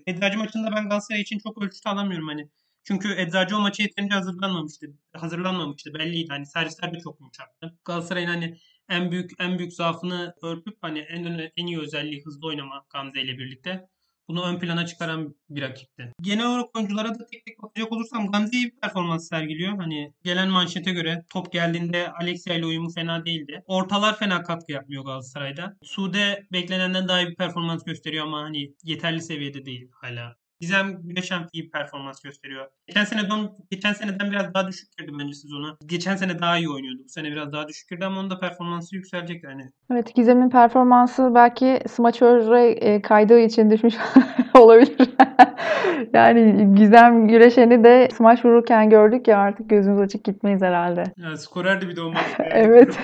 [0.07, 2.48] Eczacı maçında ben Galatasaray için çok ölçüt alamıyorum hani.
[2.85, 4.87] Çünkü Eczacı o maça yeterince hazırlanmamıştı.
[5.16, 6.29] Hazırlanmamıştı belliydi.
[6.29, 7.79] Hani servisler de çok yumuşaktı.
[7.85, 12.90] Galatasaray'ın hani en büyük en büyük zaafını örtüp hani en en iyi özelliği hızlı oynamak
[12.90, 13.88] Gamze ile birlikte.
[14.33, 16.12] Bunu ön plana çıkaran bir rakipti.
[16.23, 19.79] Genel olarak oyunculara da tek tek bakacak olursam Gamze iyi bir performans sergiliyor.
[19.79, 23.62] Hani gelen manşete göre top geldiğinde Alexia ile uyumu fena değildi.
[23.66, 25.77] Ortalar fena katkı yapmıyor Galatasaray'da.
[25.83, 30.41] Sude beklenenden daha iyi bir performans gösteriyor ama hani yeterli seviyede değil hala.
[30.62, 32.66] Gizem Güneşen iyi performans gösteriyor.
[32.87, 35.77] Geçen seneden, geçen seneden biraz daha düşük girdi bence sezona.
[35.87, 37.03] Geçen sene daha iyi oynuyordu.
[37.05, 39.70] Bu sene biraz daha düşük girdi ama onun da performansı yükselecek yani.
[39.92, 43.94] Evet Gizem'in performansı belki smaçöre e, kaydığı için düşmüş
[44.55, 45.11] olabilir.
[46.12, 51.05] yani Gizem Güreşen'i de smaç vururken gördük ya artık gözümüz açık gitmeyiz herhalde.
[51.16, 52.44] Yani skorerdi bir de o maçta.
[52.51, 52.98] Evet.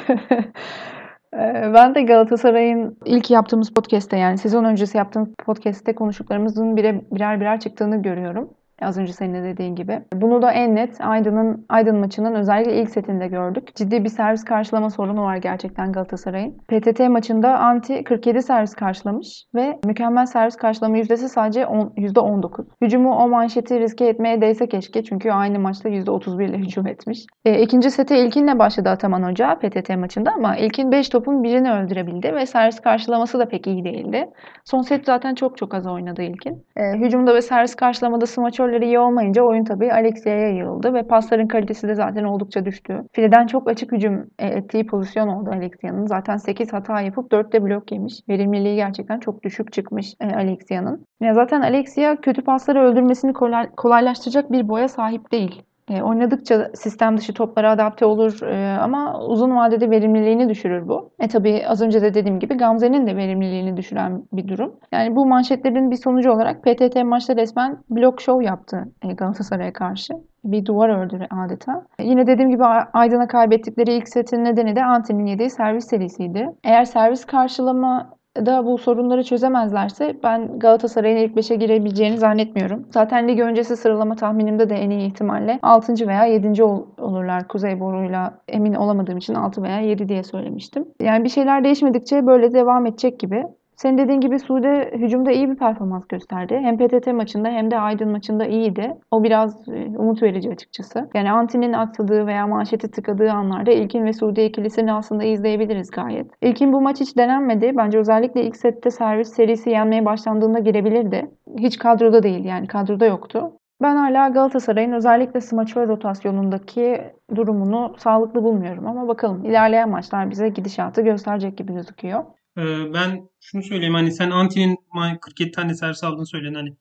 [1.35, 7.41] Ee, Ben de Galatasaray'ın ilk yaptığımız podcast'te yani sezon öncesi yaptığımız podcast'te konuştuklarımızın bire, birer
[7.41, 8.58] birer çıktığını görüyorum.
[8.83, 10.01] Az önce senin de dediğin gibi.
[10.15, 13.75] Bunu da en net Aydın'ın Aydın maçının özellikle ilk setinde gördük.
[13.75, 16.59] Ciddi bir servis karşılama sorunu var gerçekten Galatasaray'ın.
[16.69, 22.67] PTT maçında Anti 47 servis karşılamış ve mükemmel servis karşılama yüzdesi sadece on- %19.
[22.83, 27.27] Hücumu o manşeti riske etmeye değse keşke çünkü aynı maçta %31 ile hücum etmiş.
[27.45, 32.35] E, ikinci sete ilkinle başladı Ataman Hoca PTT maçında ama ilkin 5 topun birini öldürebildi
[32.35, 34.27] ve servis karşılaması da pek iyi değildi.
[34.65, 36.65] Son set zaten çok çok az oynadı ilkin.
[36.77, 38.27] E, hücumda ve servis karşılamada
[38.69, 43.03] smaçörleri iyi olmayınca oyun tabii Alexia'ya yığıldı ve pasların kalitesi de zaten oldukça düştü.
[43.13, 46.07] Fileden çok açık hücum e, ettiği pozisyon oldu Alexia'nın.
[46.07, 48.21] Zaten 8 hata yapıp 4'te blok yemiş.
[48.29, 51.05] Verimliliği gerçekten çok düşük çıkmış e, Alexia'nın.
[51.21, 55.63] Ya zaten Alexia kötü pasları öldürmesini kolay- kolaylaştıracak bir boya sahip değil.
[55.91, 61.11] E, oynadıkça sistem dışı toplara adapte olur e, ama uzun vadede verimliliğini düşürür bu.
[61.19, 64.75] E tabii az önce de dediğim gibi Gamze'nin de verimliliğini düşüren bir durum.
[64.93, 70.15] Yani bu manşetlerin bir sonucu olarak PTT maçta resmen blok show yaptı e, Galatasaray'a karşı.
[70.45, 71.83] Bir duvar ördü adeta.
[71.99, 76.49] E, Yine dediğim gibi Aydın'a kaybettikleri ilk setin nedeni de Anti'nin yediği servis serisiydi.
[76.65, 78.11] Eğer servis karşılama
[78.47, 82.87] da bu sorunları çözemezlerse ben Galatasaray'ın ilk 5'e girebileceğini zannetmiyorum.
[82.91, 86.09] Zaten lig öncesi sıralama tahminimde de en iyi ihtimalle 6.
[86.09, 86.63] veya 7.
[86.65, 87.49] ol- olurlar.
[87.49, 90.85] Kuzey Boru'yla emin olamadığım için 6 veya 7 diye söylemiştim.
[91.01, 93.45] Yani bir şeyler değişmedikçe böyle devam edecek gibi.
[93.79, 96.59] Senin dediğin gibi Sude hücumda iyi bir performans gösterdi.
[96.63, 98.97] Hem PTT maçında hem de Aydın maçında iyiydi.
[99.11, 101.09] O biraz e, umut verici açıkçası.
[101.15, 106.27] Yani Anti'nin atladığı veya manşeti tıkadığı anlarda İlkin ve Sude ikilisini aslında izleyebiliriz gayet.
[106.43, 107.77] İlkin bu maç hiç denenmedi.
[107.77, 111.31] Bence özellikle ilk sette servis serisi yenmeye başlandığında girebilirdi.
[111.59, 113.53] Hiç kadroda değil yani kadroda yoktu.
[113.83, 117.01] Ben hala Galatasaray'ın özellikle smaçör rotasyonundaki
[117.35, 122.25] durumunu sağlıklı bulmuyorum ama bakalım ilerleyen maçlar bize gidişatı gösterecek gibi gözüküyor.
[122.59, 126.77] Ee, ben şunu söyleyeyim hani sen Anti'nin ma- 47 tane servis aldığını söyledin hani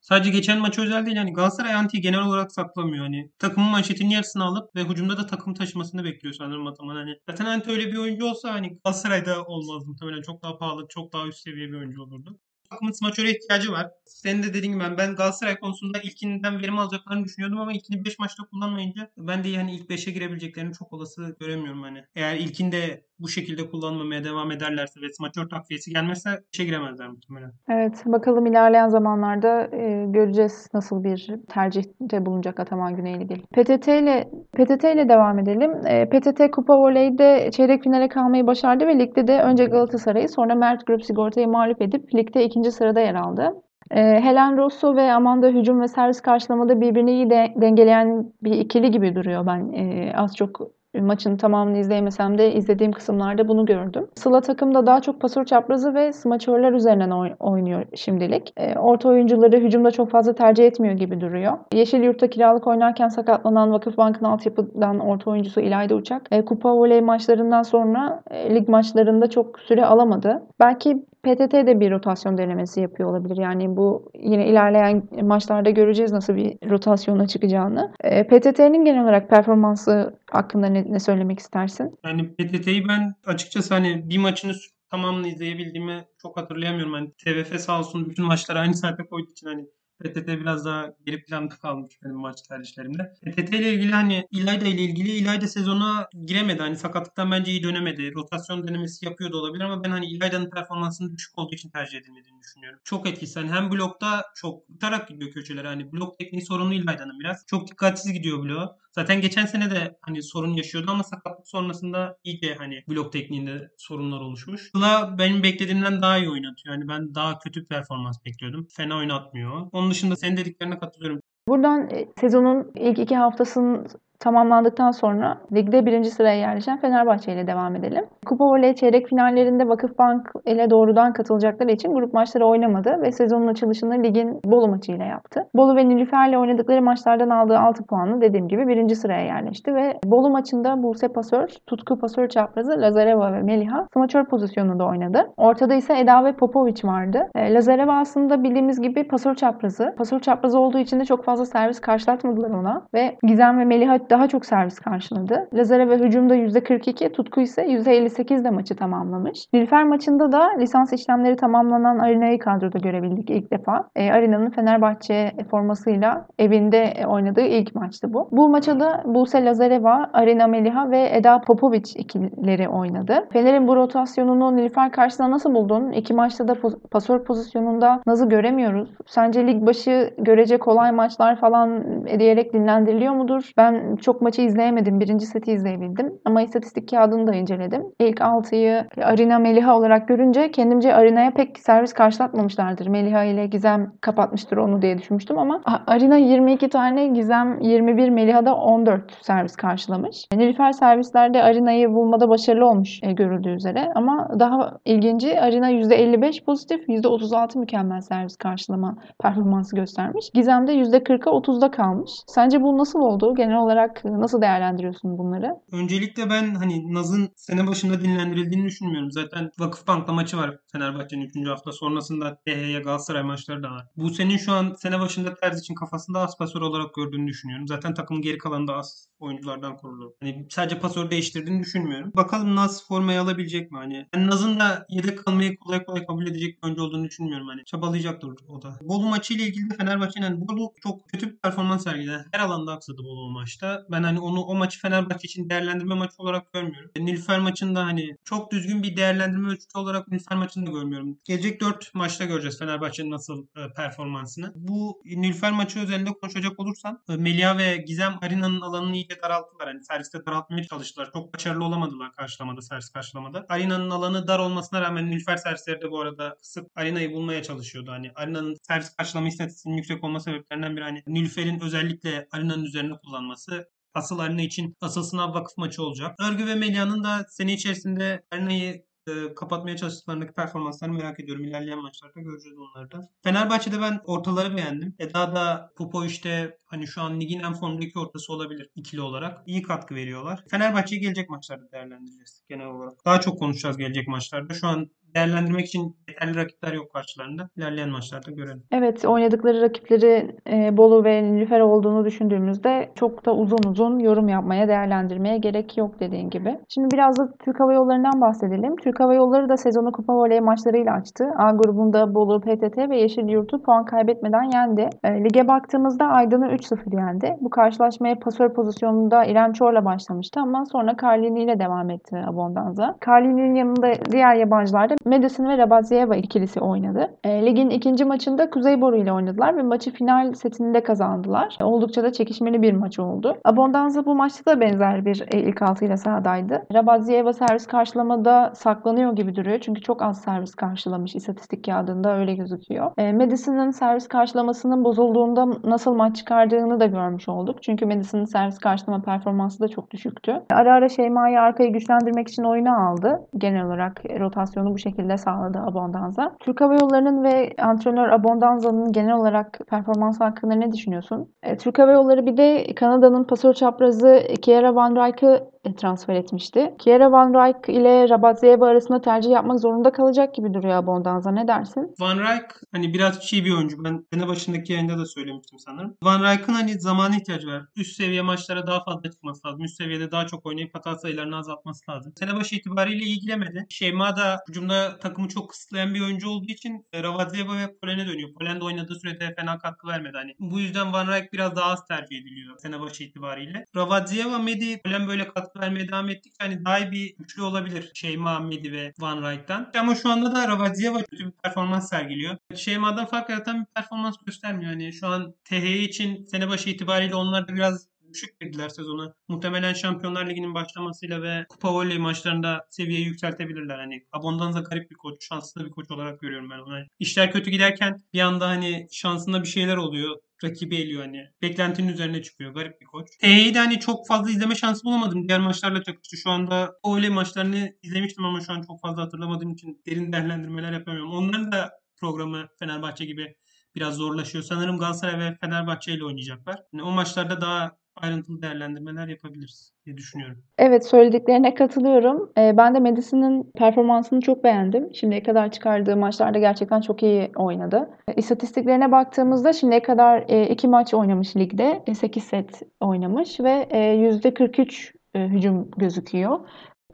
[0.00, 4.44] sadece geçen maç özel değil hani Galatasaray Anti'yi genel olarak saklamıyor hani takımın manşetinin yarısını
[4.44, 8.26] alıp ve hücumda da takım taşımasını bekliyor sanırım Ataman hani zaten Anti öyle bir oyuncu
[8.26, 12.38] olsa hani Galatasaray'da olmaz muhtemelen çok daha pahalı çok daha üst seviye bir oyuncu olurdu.
[12.72, 13.90] Takımın smaçöre ihtiyacı var.
[14.04, 18.18] Senin de dediğin gibi ben, ben Galatasaray konusunda ilkinden verim alacaklarını düşünüyordum ama ilkini 5
[18.18, 22.04] maçta kullanmayınca ben de yani ilk 5'e girebileceklerini çok olası göremiyorum hani.
[22.14, 27.52] Eğer ilkinde bu şekilde kullanmamaya devam ederlerse ve smaçör takviyesi gelmezse 5'e giremezler muhtemelen.
[27.68, 33.42] Evet, bakalım ilerleyen zamanlarda e, göreceğiz nasıl bir tercihte bulunacak Ataman Güneyligil.
[33.42, 35.86] PTT ile PTT ile devam edelim.
[35.86, 40.86] E, PTT Kupa Voley'de çeyrek finale kalmayı başardı ve ligde de önce Galatasaray'ı sonra Mert
[40.86, 43.54] Grup Sigorta'yı mağlup edip ligde ikinci sırada yer aldı.
[43.90, 48.90] E, Helen Rosso ve Amanda hücum ve servis karşılamada birbirini iyi de, dengeleyen bir ikili
[48.90, 49.72] gibi duruyor ben.
[49.72, 50.60] E, az çok
[51.00, 54.06] maçın tamamını izleyemesem de izlediğim kısımlarda bunu gördüm.
[54.14, 58.52] Sıla takımda daha çok pasör çaprazı ve smaçörler üzerinden oy- oynuyor şimdilik.
[58.56, 61.52] E, orta oyuncuları hücumda çok fazla tercih etmiyor gibi duruyor.
[61.72, 68.22] Yeşilyurt'ta kiralık oynarken sakatlanan Vakıfbank'ın altyapıdan orta oyuncusu İlayda Uçak, e, kupa voley maçlarından sonra
[68.30, 70.42] e, lig maçlarında çok süre alamadı.
[70.60, 73.36] Belki PTT de bir rotasyon denemesi yapıyor olabilir.
[73.36, 77.92] Yani bu yine ilerleyen maçlarda göreceğiz nasıl bir rotasyona çıkacağını.
[78.00, 81.98] E, PTT'nin genel olarak performansı hakkında ne, ne söylemek istersin?
[82.04, 84.52] Yani PTT'yi ben açıkçası hani bir maçını
[84.90, 86.92] tamamını izleyebildiğimi çok hatırlayamıyorum.
[86.92, 89.66] Hani TVF sağ olsun bütün maçları aynı saate koyduğu için hani
[90.02, 93.14] PTT biraz daha geri planda kalmış benim maç tercihlerimde.
[93.22, 96.62] PTT ile ilgili hani İlayda ile ilgili İlayda sezona giremedi.
[96.62, 98.14] Hani sakatlıktan bence iyi dönemedi.
[98.14, 102.80] Rotasyon denemesi yapıyordu olabilir ama ben hani İlayda'nın performansının düşük olduğu için tercih edilmediğini düşünüyorum.
[102.84, 103.40] Çok etkisi.
[103.40, 105.64] Hani hem blokta çok utarak gidiyor köşeler.
[105.64, 107.46] Hani blok tekniği sorunu İlayda'nın biraz.
[107.46, 108.76] Çok dikkatsiz gidiyor bloğa.
[108.92, 114.20] Zaten geçen sene de hani sorun yaşıyordu ama sakatlık sonrasında iyice hani blok tekniğinde sorunlar
[114.20, 114.70] oluşmuş.
[114.72, 116.74] Sıla benim beklediğimden daha iyi oynatıyor.
[116.74, 118.66] Yani ben daha kötü performans bekliyordum.
[118.70, 119.68] Fena oynatmıyor.
[119.72, 121.20] Onun dışında senin dediklerine katılıyorum.
[121.48, 123.86] Buradan e, sezonun ilk iki haftasının
[124.22, 128.04] tamamlandıktan sonra ligde birinci sıraya yerleşen Fenerbahçe ile devam edelim.
[128.26, 134.02] Kupa Voley çeyrek finallerinde Vakıfbank ile doğrudan katılacakları için grup maçları oynamadı ve sezonun açılışını
[134.02, 135.46] ligin Bolu maçıyla yaptı.
[135.54, 139.98] Bolu ve Nilüfer ile oynadıkları maçlardan aldığı 6 puanla dediğim gibi birinci sıraya yerleşti ve
[140.04, 145.30] Bolu maçında Buse Pasör, Tutku Pasör çaprazı Lazareva ve Meliha smaçör pozisyonunda oynadı.
[145.36, 147.28] Ortada ise Eda ve Popovic vardı.
[147.34, 149.94] E, Lazareva aslında bildiğimiz gibi pasör çaprazı.
[149.98, 154.28] Pasör çaprazı olduğu için de çok fazla servis karşılatmadılar ona ve Gizem ve Meliha daha
[154.28, 155.48] çok servis karşıladı.
[155.54, 159.46] Lazareva hücumda %42, Tutku ise %58 de maçı tamamlamış.
[159.52, 163.84] Nilüfer maçında da lisans işlemleri tamamlanan Arina'yı kadroda görebildik ilk defa.
[163.96, 168.28] E, Arina'nın Fenerbahçe formasıyla evinde oynadığı ilk maçtı bu.
[168.32, 173.28] Bu maça da Buse Lazareva, Arina Meliha ve Eda Popovic ikilileri oynadı.
[173.32, 175.92] Fener'in bu rotasyonunu Nilüfer karşısında nasıl buldun?
[175.92, 176.54] İki maçta da
[176.90, 178.88] pasör pozisyonunda nasıl göremiyoruz?
[179.06, 181.84] Sence lig başı görece kolay maçlar falan
[182.18, 183.52] diyerek dinlendiriliyor mudur?
[183.56, 185.00] Ben çok maçı izleyemedim.
[185.00, 186.12] Birinci seti izleyebildim.
[186.24, 187.82] Ama istatistik kağıdını da inceledim.
[187.98, 192.86] İlk 6'yı Arina Meliha olarak görünce kendimce Arina'ya pek servis karşılatmamışlardır.
[192.86, 198.56] Meliha ile Gizem kapatmıştır onu diye düşünmüştüm ama Arina 22 tane, Gizem 21, Meliha da
[198.56, 200.16] 14 servis karşılamış.
[200.34, 206.88] Nilüfer servislerde Arina'yı bulmada başarılı olmuş e, görüldüğü üzere ama daha ilginci Arina %55 pozitif,
[206.88, 210.30] %36 mükemmel servis karşılama performansı göstermiş.
[210.34, 212.10] Gizem de %40'a 30'da kalmış.
[212.26, 213.34] Sence bu nasıl oldu?
[213.34, 215.54] Genel olarak nasıl değerlendiriyorsun bunları?
[215.72, 219.10] Öncelikle ben hani Naz'ın sene başında dinlendirildiğini düşünmüyorum.
[219.12, 221.48] Zaten Vakıfbank'ta maçı var Fenerbahçe'nin 3.
[221.48, 221.72] hafta.
[221.72, 223.86] Sonrasında THY Galatasaray maçları da var.
[223.96, 227.68] Bu senin şu an sene başında Terz için kafasında az pasör olarak gördüğünü düşünüyorum.
[227.68, 230.14] Zaten takımın geri kalanında az oyunculardan kurulu.
[230.20, 232.12] Hani sadece pasör değiştirdiğini düşünmüyorum.
[232.16, 233.78] Bakalım Naz formayı alabilecek mi?
[233.78, 237.48] Hani yani Naz'ın da yedek kalmayı kolay kolay kabul edecek bir oyuncu olduğunu düşünmüyorum.
[237.48, 238.78] Hani çabalayacaktır o da.
[238.82, 242.24] Bolu maçı ile ilgili de Fenerbahçe'nin hani Bolu çok kötü bir performans sergiledi.
[242.32, 243.71] Her alanda aksadı Bolu maçta.
[243.90, 246.90] Ben hani onu o maçı Fenerbahçe için değerlendirme maçı olarak görmüyorum.
[246.96, 251.18] Nilüfer maçında hani çok düzgün bir değerlendirme ölçütü olarak Nilüfer maçını da görmüyorum.
[251.24, 254.52] Gelecek 4 maçta göreceğiz Fenerbahçe'nin nasıl e, performansını.
[254.54, 259.68] Bu Nilüfer maçı üzerinde konuşacak olursam e, Melia ve Gizem Arina'nın alanını iyice daralttılar.
[259.68, 261.10] Hani serviste daraltmaya çalıştılar.
[261.12, 263.46] Çok başarılı olamadılar karşılamada, servis karşılamada.
[263.48, 267.90] Arina'nın alanı dar olmasına rağmen Nilüfer servisleri de bu arada sık Arina'yı bulmaya çalışıyordu.
[267.90, 273.61] Hani Arina'nın servis karşılama istatistiğinin yüksek olma sebeplerinden biri hani Nilüfer'in özellikle Arina'nın üzerine kullanması
[273.94, 276.16] asıl Arena için asıl sınav vakıf maçı olacak.
[276.20, 281.44] Örgü ve Melia'nın da sene içerisinde Arena'yı e, kapatmaya çalıştıklarındaki performanslarını merak ediyorum.
[281.44, 283.08] İlerleyen maçlarda göreceğiz onları da.
[283.22, 284.94] Fenerbahçe'de ben ortaları beğendim.
[284.98, 289.42] Eda da Popo işte hani şu an ligin en formdaki ortası olabilir ikili olarak.
[289.46, 290.44] İyi katkı veriyorlar.
[290.50, 293.04] Fenerbahçe'yi gelecek maçlarda değerlendireceğiz genel olarak.
[293.04, 294.54] Daha çok konuşacağız gelecek maçlarda.
[294.54, 297.48] Şu an değerlendirmek için yeterli rakipler yok karşılarında.
[297.56, 298.62] İlerleyen maçlarda görelim.
[298.72, 304.68] Evet oynadıkları rakipleri e, Bolu ve Nilüfer olduğunu düşündüğümüzde çok da uzun uzun yorum yapmaya,
[304.68, 306.58] değerlendirmeye gerek yok dediğin gibi.
[306.68, 308.76] Şimdi biraz da Türk Hava Yolları'ndan bahsedelim.
[308.76, 311.24] Türk Hava Yolları da sezonu kupa voley maçlarıyla açtı.
[311.36, 314.88] A grubunda Bolu, PTT ve Yeşil Yurt'u puan kaybetmeden yendi.
[315.04, 317.36] E, lige baktığımızda Aydın'ı 3-0 yendi.
[317.40, 322.96] Bu karşılaşmaya pasör pozisyonunda İrem Çor'la başlamıştı ama sonra Carlini ile devam etti Abondanza.
[323.06, 327.10] Carlini'nin yanında diğer yabancılar da Madison ve Rabazieva ikilisi oynadı.
[327.24, 331.56] E, ligin ikinci maçında Kuzeyboru ile oynadılar ve maçı final setinde kazandılar.
[331.60, 333.36] E, oldukça da çekişmeli bir maç oldu.
[333.44, 336.62] Abondanza bu maçta da benzer bir e, ilk altıyla sahadaydı.
[336.74, 339.58] Rabazieva servis karşılamada saklanıyor gibi duruyor.
[339.60, 342.90] Çünkü çok az servis karşılamış istatistik kağıdında öyle gözüküyor.
[342.98, 347.62] E, Madison'ın servis karşılamasının bozulduğunda nasıl maç çıkardığını da görmüş olduk.
[347.62, 350.42] Çünkü Madison'ın servis karşılama performansı da çok düşüktü.
[350.50, 353.20] Ara ara Şeyma'yı arkayı güçlendirmek için oyuna aldı.
[353.38, 356.36] Genel olarak rotasyonu bu şekilde şekilde sağladı Abondanza.
[356.40, 361.34] Türk Hava Yolları'nın ve antrenör Abondanza'nın genel olarak performansı hakkında ne düşünüyorsun?
[361.42, 366.74] E, Türk Hava Yolları bir de Kanada'nın pasör çaprazı Kiera Van Rijk'ı e, transfer etmişti.
[366.78, 371.30] Kiera Van Rijk ile Rabatzeva arasında tercih yapmak zorunda kalacak gibi duruyor Abondanza.
[371.30, 371.94] Ne dersin?
[372.00, 373.84] Van Rijk hani biraz çiğ bir oyuncu.
[373.84, 375.96] Ben sene başındaki yayında da söylemiştim sanırım.
[376.02, 377.62] Van Rijk'ın hani zamana ihtiyacı var.
[377.76, 379.64] Üst seviye maçlara daha fazla çıkması lazım.
[379.64, 382.12] Üst seviyede daha çok oynayıp hata sayılarını azaltması lazım.
[382.18, 383.66] Sene başı itibariyle ilgilemedi.
[383.68, 388.34] Şeyma da hücumda takımı çok kısıtlayan bir oyuncu olduğu için e, Ravadzeva ve Polen'e dönüyor.
[388.34, 390.16] Polen de oynadığı sürede fena katkı vermedi.
[390.16, 393.64] Hani bu yüzden Van Rijk biraz daha az tercih ediliyor sene başı itibariyle.
[393.76, 398.40] Ravadzeva, Medi, Polen böyle katkı vermeye devam ettikçe hani daha iyi bir üçlü olabilir Şeyma,
[398.40, 399.70] Medi ve Van Rijk'tan.
[399.78, 402.36] Ama şu anda da Ravadzeva kötü bir performans sergiliyor.
[402.56, 404.72] Şeyma'dan fark yaratan bir performans göstermiyor.
[404.72, 409.14] Yani şu an THY için sene başı itibariyle onlar da biraz düşük girdiler sezona.
[409.28, 413.78] Muhtemelen Şampiyonlar Ligi'nin başlamasıyla ve Kupa Voley maçlarında seviyeyi yükseltebilirler.
[413.78, 416.84] Hani Abondanza garip bir koç, şanslı bir koç olarak görüyorum ben onu.
[416.98, 421.24] İşler kötü giderken bir anda hani şansında bir şeyler oluyor rakibi eliyor hani.
[421.42, 422.54] Beklentinin üzerine çıkıyor.
[422.54, 423.08] Garip bir koç.
[423.20, 425.28] TH'yi de hani çok fazla izleme şansı bulamadım.
[425.28, 426.16] Diğer maçlarla çakıştı.
[426.16, 431.12] Şu anda öyle maçlarını izlemiştim ama şu an çok fazla hatırlamadığım için derin değerlendirmeler yapamıyorum.
[431.12, 431.70] Onların da
[432.00, 433.34] programı Fenerbahçe gibi
[433.74, 434.44] biraz zorlaşıyor.
[434.44, 436.62] Sanırım Galatasaray ve Fenerbahçe ile oynayacaklar.
[436.72, 440.38] Yani o maçlarda daha ayrıntılı değerlendirmeler yapabiliriz diye düşünüyorum.
[440.58, 442.32] Evet söylediklerine katılıyorum.
[442.38, 444.94] Ee, ben de Madison'ın performansını çok beğendim.
[444.94, 447.90] Şimdiye kadar çıkardığı maçlarda gerçekten çok iyi oynadı.
[448.08, 451.82] E, İstatistiklerine baktığımızda şimdiye kadar e, iki maç oynamış ligde.
[451.86, 456.40] E, 8 set oynamış ve e, %43 e, hücum gözüküyor.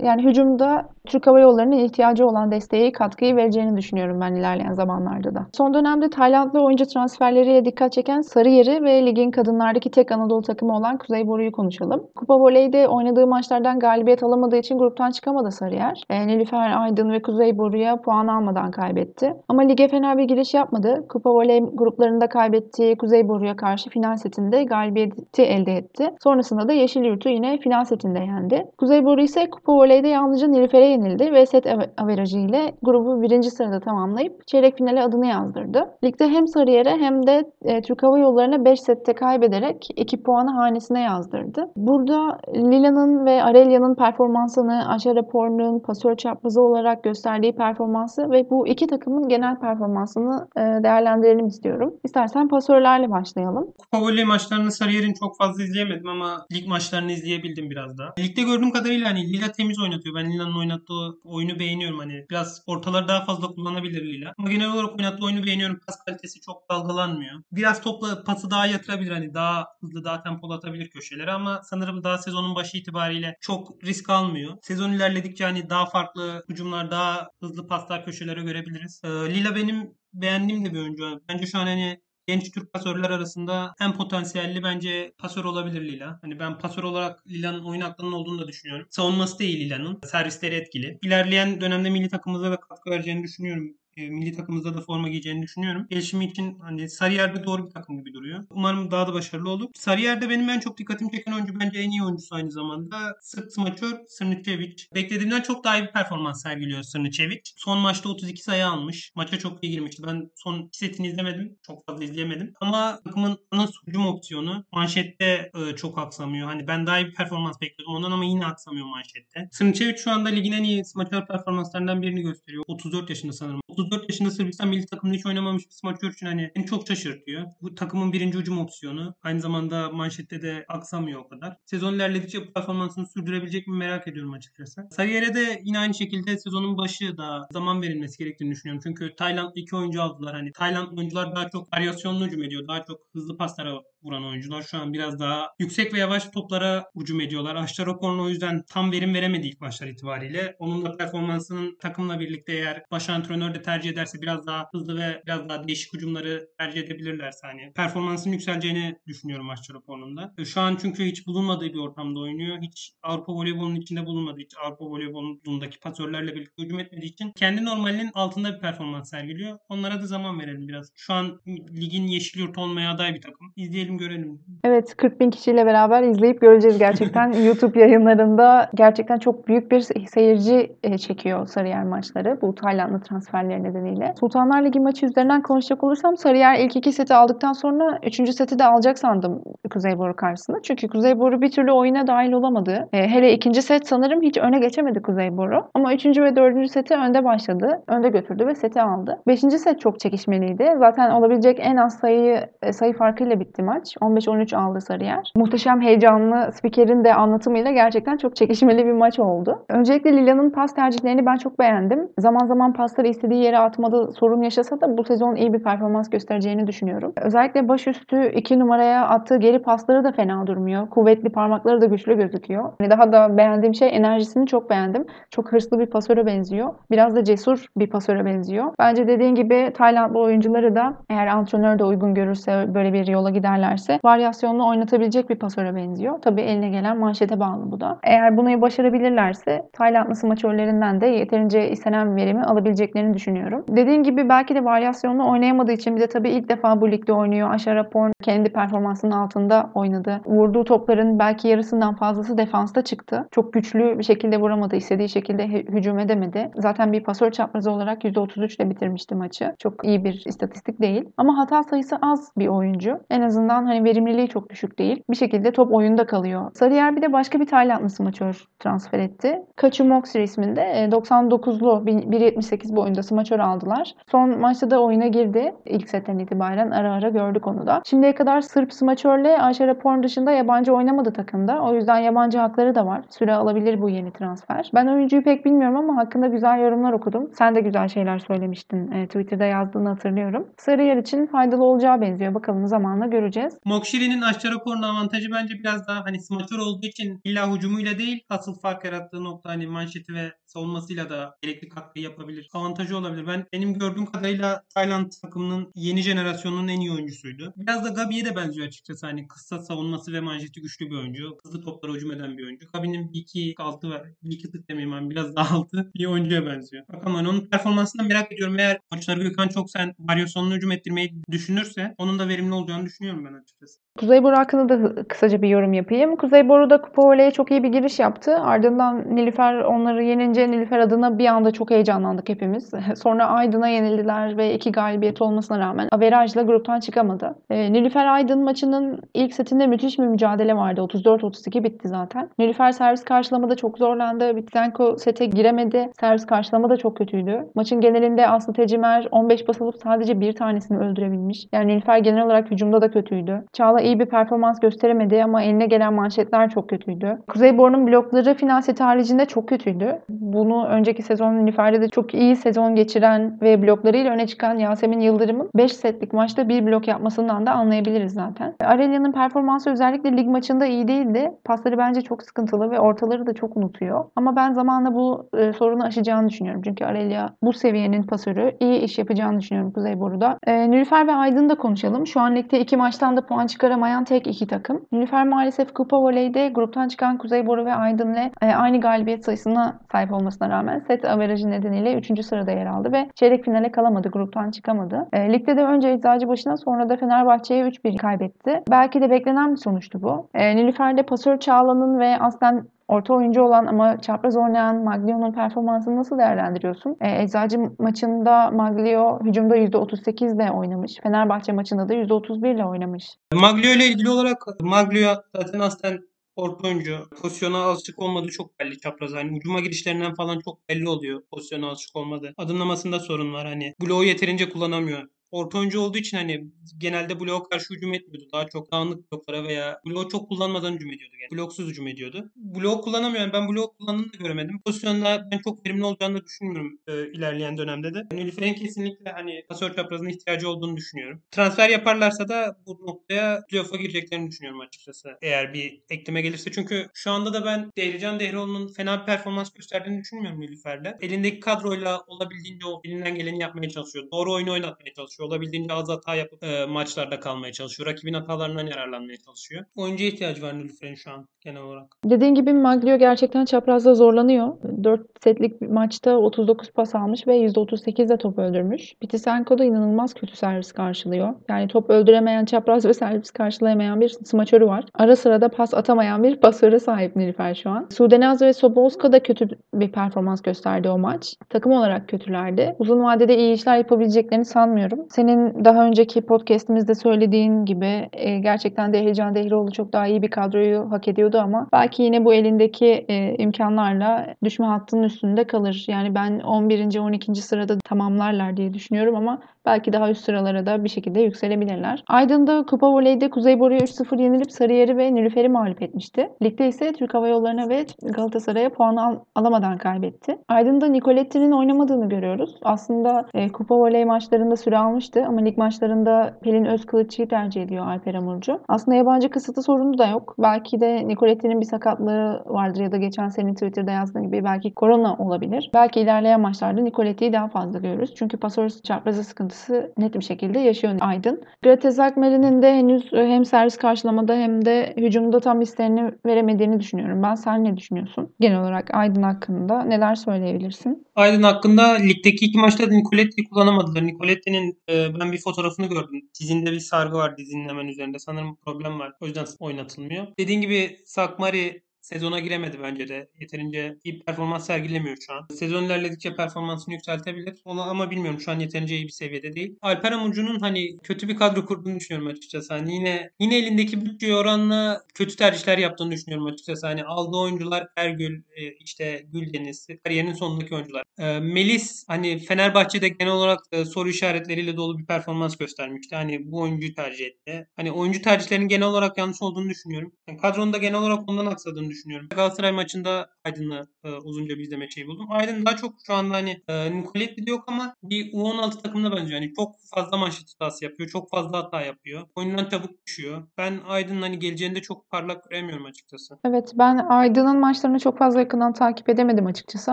[0.03, 5.47] Yani hücumda Türk Hava Yolları'nın ihtiyacı olan desteği, katkıyı vereceğini düşünüyorum ben ilerleyen zamanlarda da.
[5.57, 10.99] Son dönemde Taylandlı oyuncu transferleriyle dikkat çeken Sarıyer'i ve ligin kadınlardaki tek Anadolu takımı olan
[10.99, 12.03] Kuzey Boru'yu konuşalım.
[12.17, 16.03] Kupa Voley'de oynadığı maçlardan galibiyet alamadığı için gruptan çıkamadı Sarıyer.
[16.11, 19.33] E, Nilüfer Aydın ve Kuzey Boru'ya puan almadan kaybetti.
[19.49, 21.07] Ama lige fena bir giriş yapmadı.
[21.09, 26.11] Kupa Voley gruplarında kaybettiği Kuzey Boru'ya karşı final setinde galibiyeti elde etti.
[26.23, 28.67] Sonrasında da Yeşil Yurt'u yine final setinde yendi.
[28.79, 31.67] Kuzey Boru ise Kupa Voley'de yalnızca Nilüfer'e yenildi ve set
[31.99, 35.91] averajı ile grubu birinci sırada tamamlayıp çeyrek finale adını yazdırdı.
[36.05, 41.01] Ligde hem Sarıyer'e hem de e, Türk Hava Yolları'na 5 sette kaybederek 2 puanı hanesine
[41.01, 41.71] yazdırdı.
[41.77, 48.87] Burada Lila'nın ve Arelya'nın performansını, Aşa raporunun pasör çaprazı olarak gösterdiği performansı ve bu iki
[48.87, 51.95] takımın genel performansını e, değerlendirelim istiyorum.
[52.05, 53.67] İstersen pasörlerle başlayalım.
[53.79, 58.05] Kupa voley maçlarını Sarıyer'in çok fazla izleyemedim ama lig maçlarını izleyebildim biraz da.
[58.19, 60.15] Ligde gördüğüm kadarıyla hani Lila temiz oynatıyor.
[60.15, 61.99] Ben Lila'nın oynattığı oyunu beğeniyorum.
[61.99, 64.33] Hani biraz ortaları daha fazla kullanabilir Lila.
[64.39, 65.81] Ama genel olarak oynattığı oyunu beğeniyorum.
[65.87, 67.43] Pas kalitesi çok dalgalanmıyor.
[67.53, 69.11] Biraz topla pası daha yatırabilir.
[69.11, 74.11] Hani daha hızlı, daha tempolu atabilir köşeleri ama sanırım daha sezonun başı itibariyle çok risk
[74.11, 74.57] almıyor.
[74.63, 79.01] Sezon ilerledikçe hani daha farklı hücumlar, daha hızlı paslar köşelere görebiliriz.
[79.05, 81.21] Ee, Lila benim beğendiğim de bir oyuncu.
[81.29, 86.19] Bence şu an hani genç Türk pasörler arasında en potansiyelli bence pasör olabilir Lila.
[86.23, 88.87] Hani ben pasör olarak Lila'nın oyun aklının olduğunu da düşünüyorum.
[88.91, 90.01] Savunması iyi Lila'nın.
[90.07, 90.99] Servisleri etkili.
[91.03, 95.87] İlerleyen dönemde milli takımımıza da katkı vereceğini düşünüyorum e, milli takımımızda da forma giyeceğini düşünüyorum.
[95.91, 98.45] Gelişimi için hani Sarıyer'de doğru bir takım gibi duruyor.
[98.51, 99.69] Umarım daha da başarılı olur.
[99.75, 102.97] Sarıyer'de benim en çok dikkatimi çeken oyuncu bence en iyi oyuncusu aynı zamanda.
[103.21, 104.77] Sırt smaçör Srnicevic.
[104.95, 107.41] Beklediğimden çok daha iyi bir performans sergiliyor Srnicevic.
[107.57, 109.13] Son maçta 32 sayı almış.
[109.15, 110.03] Maça çok iyi girmişti.
[110.07, 111.59] Ben son iki setini izlemedim.
[111.63, 112.53] Çok fazla izleyemedim.
[112.61, 116.47] Ama takımın ana hücum opsiyonu manşette e, çok aksamıyor.
[116.47, 119.49] Hani ben daha iyi bir performans bekliyordum ondan ama yine aksamıyor manşette.
[119.53, 122.65] Srnicevic şu anda ligin en iyi smaçör performanslarından birini gösteriyor.
[122.67, 123.61] 34 yaşında sanırım.
[123.79, 127.47] 34 yaşında Sırbistan milli takımında hiç oynamamış bir smaçör için hani beni çok şaşırtıyor.
[127.63, 129.15] Bu takımın birinci hücum opsiyonu.
[129.23, 131.57] Aynı zamanda manşette de aksamıyor o kadar.
[131.65, 134.89] Sezon ilerledikçe bu performansını sürdürebilecek mi merak ediyorum açıkçası.
[134.91, 138.83] Sarıyer'e de yine aynı şekilde sezonun başı da zaman verilmesi gerektiğini düşünüyorum.
[138.85, 140.35] Çünkü Taylandlı iki oyuncu aldılar.
[140.35, 142.69] Hani Tayland oyuncular daha çok varyasyonlu hücum ediyor.
[142.69, 147.21] Daha çok hızlı paslara vuran oyuncular şu an biraz daha yüksek ve yavaş toplara hücum
[147.21, 147.57] ediyorlar.
[147.57, 150.57] Aşçaropor'un o yüzden tam verim veremedi ilk maçlar itibariyle.
[150.59, 155.23] Onun da performansının takımla birlikte eğer baş antrenör de tercih ederse biraz daha hızlı ve
[155.27, 160.35] biraz daha değişik hücumları tercih edebilirlerse hani performansın yükseleceğini düşünüyorum Aşçaropor'un da.
[160.39, 162.59] E, Şu an çünkü hiç bulunmadığı bir ortamda oynuyor.
[162.63, 168.11] Hiç Avrupa voleybolunun içinde bulunmadığı, hiç Avrupa voleybolundaki pasörlerle birlikte hücum etmediği için kendi normalinin
[168.15, 169.59] altında bir performans sergiliyor.
[169.69, 170.93] Onlara da zaman verelim biraz.
[170.95, 171.41] Şu an
[171.81, 173.53] ligin yeşil yurt olmaya aday bir takım.
[173.57, 174.39] İzleyelim görelim.
[174.65, 177.33] Evet 40 bin kişiyle beraber izleyip göreceğiz gerçekten.
[177.47, 179.81] YouTube yayınlarında gerçekten çok büyük bir
[180.15, 184.15] seyirci e, çekiyor Sarıyer maçları bu Taylandlı transferleri nedeniyle.
[184.21, 188.65] Sultanlar Ligi maçı üzerinden konuşacak olursam Sarıyer ilk iki seti aldıktan sonra üçüncü seti de
[188.65, 190.59] alacak sandım Kuzeyboru karşısında.
[190.63, 192.89] Çünkü Kuzeyboru bir türlü oyuna dahil olamadı.
[192.93, 195.65] E, hele ikinci set sanırım hiç öne geçemedi Kuzeyboru.
[195.75, 197.83] Ama üçüncü ve dördüncü seti önde başladı.
[197.87, 199.19] Önde götürdü ve seti aldı.
[199.27, 200.75] Beşinci set çok çekişmeliydi.
[200.79, 203.78] Zaten olabilecek en az sayı sayı farkıyla bitti maç.
[203.79, 203.97] Maç.
[203.97, 205.33] 15-13 aldı Sarıyer.
[205.37, 209.65] Muhteşem heyecanlı spikerin de anlatımıyla gerçekten çok çekişmeli bir maç oldu.
[209.69, 212.09] Öncelikle Lila'nın pas tercihlerini ben çok beğendim.
[212.19, 216.67] Zaman zaman pasları istediği yere atmada sorun yaşasa da bu sezon iyi bir performans göstereceğini
[216.67, 217.13] düşünüyorum.
[217.23, 220.91] Özellikle başüstü 2 numaraya attığı geri pasları da fena durmuyor.
[220.91, 222.73] Kuvvetli parmakları da güçlü gözüküyor.
[222.81, 225.07] Yani daha da beğendiğim şey enerjisini çok beğendim.
[225.31, 226.75] Çok hırslı bir pasöre benziyor.
[226.91, 228.65] Biraz da cesur bir pasöre benziyor.
[228.79, 233.31] Bence dediğin gibi Taylandlı oyuncuları da eğer antrenör de uygun görürse böyle bir yola
[233.69, 236.19] giderlerse varyasyonlu oynatabilecek bir pasöre benziyor.
[236.23, 237.99] Tabii eline gelen manşete bağlı bu da.
[238.03, 243.65] Eğer bunu başarabilirlerse Taylandlı smaçörlerinden de yeterince istenen verimi alabileceklerini düşünüyorum.
[243.69, 247.51] Dediğim gibi belki de varyasyonlu oynayamadığı için bir de tabii ilk defa bu ligde oynuyor.
[247.51, 250.21] Aşara Porn kendi performansının altında oynadı.
[250.27, 253.29] Vurduğu topların belki yarısından fazlası defansta çıktı.
[253.31, 254.77] Çok güçlü bir şekilde vuramadı.
[254.77, 256.51] istediği şekilde hücum edemedi.
[256.55, 259.55] Zaten bir pasör çaprazı olarak %33 ile bitirmişti maçı.
[259.59, 261.05] Çok iyi bir istatistik değil.
[261.17, 263.01] Ama hata sayısı az bir oyuncu.
[263.11, 265.03] En azından hani verimliliği çok düşük değil.
[265.11, 266.51] Bir şekilde top oyunda kalıyor.
[266.55, 269.43] Sarıyer bir de başka bir Taylandlı smaçör transfer etti.
[269.57, 273.95] Kaçu Moxir isminde 99'lu 1.78 boyunda smaçör aldılar.
[274.11, 275.55] Son maçta da oyuna girdi.
[275.65, 277.83] İlk setten itibaren ara ara gördük onu da.
[277.85, 281.63] Şimdiye kadar Sırp smaçörle Ayşe Rapor'un dışında yabancı oynamadı takımda.
[281.63, 283.01] O yüzden yabancı hakları da var.
[283.11, 284.71] Süre alabilir bu yeni transfer.
[284.75, 287.31] Ben oyuncuyu pek bilmiyorum ama hakkında güzel yorumlar okudum.
[287.33, 288.93] Sen de güzel şeyler söylemiştin.
[288.93, 290.47] E, Twitter'da yazdığını hatırlıyorum.
[290.57, 292.35] Sarıyer için faydalı olacağı benziyor.
[292.35, 293.48] Bakalım zamanla göreceğiz.
[293.65, 298.61] Mokşiri'nin aşağı raporunun avantajı bence biraz daha hani smaçör olduğu için illa hücumuyla değil asıl
[298.61, 302.49] fark yarattığı nokta hani manşeti ve savunmasıyla da gerekli katkı yapabilir.
[302.53, 303.27] Avantajı olabilir.
[303.27, 307.53] Ben benim gördüğüm kadarıyla Tayland takımının yeni jenerasyonunun en iyi oyuncusuydu.
[307.57, 309.07] Biraz da Gabi'ye de benziyor açıkçası.
[309.07, 311.37] Hani kısa savunması ve manşeti güçlü bir oyuncu.
[311.45, 312.67] Hızlı toplara hücum eden bir oyuncu.
[312.73, 314.03] Gabi'nin bir iki altı var.
[314.23, 315.11] Bir iki tık demeyeyim ben.
[315.11, 316.85] Biraz daha altı bir oyuncuya benziyor.
[316.89, 318.59] Bakalım hani onun performansından merak ediyorum.
[318.59, 323.33] Eğer maçları Gökhan çok sen varyasyonlu hücum ettirmeyi düşünürse onun da verimli olacağını düşünüyorum ben
[323.33, 323.81] açıkçası.
[323.99, 326.17] Kuzey Boru hakkında da kısaca bir yorum yapayım.
[326.17, 328.39] Kuzey Boru da Kupa Voley'e çok iyi bir giriş yaptı.
[328.39, 332.71] Ardından Nilüfer onları yenince Nilüfer adına bir anda çok heyecanlandık hepimiz.
[333.03, 337.35] Sonra Aydın'a yenildiler ve iki galibiyet olmasına rağmen averajla gruptan çıkamadı.
[337.51, 340.81] E, Nilüfer Aydın maçının ilk setinde müthiş bir mücadele vardı.
[340.81, 342.31] 34-32 bitti zaten.
[342.39, 344.37] Nilüfer servis karşılamada çok zorlandı.
[344.37, 345.91] Bitsenko sete giremedi.
[346.01, 347.45] Servis karşılamada çok kötüydü.
[347.55, 351.47] Maçın genelinde Aslı Tecimer 15 basılıp sadece bir tanesini öldürebilmiş.
[351.53, 353.45] Yani Nilüfer genel olarak hücumda da kötüydü.
[353.53, 357.19] Çağla iyi bir performans gösteremedi ama eline gelen manşetler çok kötüydü.
[357.29, 359.99] Kuzeybor'un blokları final seti haricinde çok kötüydü.
[360.09, 365.51] Bunu önceki sezon Nilüfer'de de çok iyi sezon geçiren ve bloklarıyla öne çıkan Yasemin Yıldırım'ın
[365.57, 368.55] 5 setlik maçta bir blok yapmasından da anlayabiliriz zaten.
[368.65, 371.31] Arelia'nın performansı özellikle lig maçında iyi değildi.
[371.45, 374.05] Pasları bence çok sıkıntılı ve ortaları da çok unutuyor.
[374.17, 376.63] Ama ben zamanla bu e, sorunu aşacağını düşünüyorum.
[376.65, 380.39] Çünkü Arelia bu seviyenin pasörü iyi iş yapacağını düşünüyorum Kuzeyboru'da.
[380.47, 382.07] E, Nilüfer ve Aydın'ı da konuşalım.
[382.07, 383.47] Şu an ligde iki maçtan da puan
[383.79, 384.87] çıkaramayan tek iki takım.
[384.93, 390.49] Nilüfer maalesef Kupa Voley'de gruptan çıkan Kuzeyboru ve Aydın'la e, aynı galibiyet sayısına sahip olmasına
[390.49, 392.25] rağmen set averajı nedeniyle 3.
[392.25, 394.09] sırada yer aldı ve çeyrek finale kalamadı.
[394.09, 395.09] Gruptan çıkamadı.
[395.13, 398.63] E, ligde de önce Eczacıbaşı'na sonra da Fenerbahçe'ye 3-1 kaybetti.
[398.71, 400.29] Belki de beklenen bir sonuçtu bu.
[400.35, 406.19] E, Nilüfer'de pasör Çağla'nın ve aslen orta oyuncu olan ama çapraz oynayan Maglio'nun performansını nasıl
[406.19, 406.97] değerlendiriyorsun?
[407.01, 410.93] E, Eczacı maçında Maglio hücumda %38 ile oynamış.
[411.03, 413.05] Fenerbahçe maçında da %31 ile oynamış.
[413.35, 415.99] Maglio ile ilgili olarak Maglio zaten aslen
[416.37, 416.99] orta oyuncu.
[417.23, 419.13] Pozisyona alışık olmadığı çok belli çapraz.
[419.13, 422.35] Hani ucuma girişlerinden falan çok belli oluyor pozisyona alışık olmadığı.
[422.37, 423.47] Adımlamasında sorun var.
[423.47, 426.45] Hani bloğu yeterince kullanamıyor orta oyuncu olduğu için hani
[426.79, 428.29] genelde bloğa karşı hücum etmiyordu.
[428.33, 431.15] Daha çok dağınık bloklara veya bloğu çok kullanmadan hücum ediyordu.
[431.23, 432.31] Yani bloksuz hücum ediyordu.
[432.37, 433.21] Bloğu kullanamıyor.
[433.21, 434.61] Yani ben bloğu kullandığını da göremedim.
[434.65, 438.07] Pozisyonda ben çok verimli olacağını da düşünmüyorum e, ilerleyen dönemde de.
[438.13, 441.23] Nilüfer'in kesinlikle hani pasör çaprazına ihtiyacı olduğunu düşünüyorum.
[441.31, 445.09] Transfer yaparlarsa da bu noktaya playoff'a gireceklerini düşünüyorum açıkçası.
[445.23, 446.53] Eğer bir ekleme gelirse.
[446.53, 450.99] Çünkü şu anda da ben Dehrican Dehroğlu'nun fena bir performans gösterdiğini düşünmüyorum Nilüfer'de.
[451.01, 454.05] Elindeki kadroyla olabildiğince o elinden geleni yapmaya çalışıyor.
[454.13, 455.29] Doğru oyunu oynatmaya çalışıyor çalışıyor.
[455.29, 457.89] Olabildiğince az hata yapıp e, maçlarda kalmaya çalışıyor.
[457.91, 459.65] Rakibin hatalarından yararlanmaya çalışıyor.
[459.77, 461.87] Oyuncuya ihtiyacı var Nilüfer'in şu an genel olarak.
[462.05, 464.49] Dediğin gibi Maglio gerçekten çaprazda zorlanıyor.
[464.85, 468.95] 4 setlik bir maçta 39 pas almış ve %38 de top öldürmüş.
[469.01, 471.35] Pitisenko da inanılmaz kötü servis karşılıyor.
[471.49, 474.85] Yani top öldüremeyen, çapraz ve servis karşılayamayan bir smaçörü var.
[474.95, 477.87] Ara sıra da pas atamayan bir pasöre sahip Nilüfer şu an.
[477.91, 481.35] Sudenaz ve Sobolska da kötü bir performans gösterdi o maç.
[481.49, 482.77] Takım olarak kötülerdi.
[482.79, 485.08] Uzun vadede iyi işler yapabileceklerini sanmıyorum.
[485.11, 490.31] Senin daha önceki podcastimizde söylediğin gibi e, gerçekten de Heyecan Dehroğlu çok daha iyi bir
[490.31, 495.85] kadroyu hak ediyordu ama belki yine bu elindeki e, imkanlarla düşme hattının üstünde kalır.
[495.89, 496.99] Yani ben 11.
[496.99, 497.35] 12.
[497.35, 502.05] sırada tamamlarlar diye düşünüyorum ama belki daha üst sıralara da bir şekilde yükselebilirler.
[502.09, 506.29] Aydın'da Kupa Voley'de Kuzey Boru'ya 3-0 yenilip Sarıyer'i ve Nilüfer'i mağlup etmişti.
[506.43, 510.39] Ligde ise Türk Hava Yolları'na ve Galatasaray'a puan al- alamadan kaybetti.
[510.49, 512.57] Aydın'da Nicoletti'nin oynamadığını görüyoruz.
[512.63, 518.15] Aslında e, Kupa Voley maçlarında süre almıştı ama lig maçlarında Pelin Özkılıççı'yı tercih ediyor Alper
[518.15, 518.61] Amurcu.
[518.69, 520.35] Aslında yabancı kısıtı sorunu da yok.
[520.39, 525.17] Belki de Nicoletti'nin bir sakatlığı vardır ya da geçen senin Twitter'da yazdığın gibi belki korona
[525.17, 525.71] olabilir.
[525.75, 528.15] Belki ilerleyen maçlarda Nicoletti'yi daha fazla görürüz.
[528.15, 531.43] Çünkü pasör çaprazı sıkıntısı net bir şekilde yaşıyor Aydın.
[531.63, 537.23] Grates Akmeri'nin de henüz hem servis karşılamada hem de hücumda tam isteğini veremediğini düşünüyorum.
[537.23, 538.33] Ben sen ne düşünüyorsun?
[538.41, 541.07] Genel olarak Aydın hakkında neler söyleyebilirsin?
[541.17, 544.07] Aydın hakkında ligdeki iki maçta Nicoletti'yi kullanamadılar.
[544.07, 546.31] Nicoletti'nin e, ben bir fotoğrafını gördüm.
[546.41, 548.19] Dizinde bir sargı var dizinin hemen üzerinde.
[548.19, 549.13] Sanırım problem var.
[549.21, 550.27] O yüzden oynatılmıyor.
[550.39, 553.29] Dediğin gibi Sakmari sezona giremedi bence de.
[553.41, 555.47] Yeterince iyi performans sergilemiyor şu an.
[555.55, 557.61] Sezon ilerledikçe performansını yükseltebilir.
[557.65, 559.77] Onu ama bilmiyorum şu an yeterince iyi bir seviyede değil.
[559.83, 562.75] Alper Amucu'nun hani kötü bir kadro kurduğunu düşünüyorum açıkçası.
[562.75, 566.87] Hani yine yine elindeki bütçe oranla kötü tercihler yaptığını düşünüyorum açıkçası.
[566.87, 571.03] Hani aldığı oyuncular Ergül, e, işte Güldeniz, kariyerinin sonundaki oyuncular.
[571.19, 576.17] E, Melis hani Fenerbahçe'de genel olarak e, soru işaretleriyle dolu bir performans göstermişti.
[576.17, 577.69] Hani bu oyuncuyu tercih etti.
[577.77, 580.13] Hani oyuncu tercihlerinin genel olarak yanlış olduğunu düşünüyorum.
[580.29, 581.98] Yani kadronun da genel olarak ondan aksadığını düşünüyorum.
[582.31, 585.27] Galatasaray maçında Aydın'la e, uzunca bir izleme şeyi buldum.
[585.31, 589.35] Aydın daha çok şu anda hani e, Nicoletti de yok ama bir U16 takımda bence
[589.35, 591.09] hani çok fazla manşet hatası yapıyor.
[591.09, 592.23] Çok fazla hata yapıyor.
[592.37, 593.43] Oyundan çabuk düşüyor.
[593.59, 596.39] Ben Aydın'ın hani geleceğinde çok parlak göremiyorum açıkçası.
[596.45, 599.93] Evet ben Aydın'ın maçlarını çok fazla yakından takip edemedim açıkçası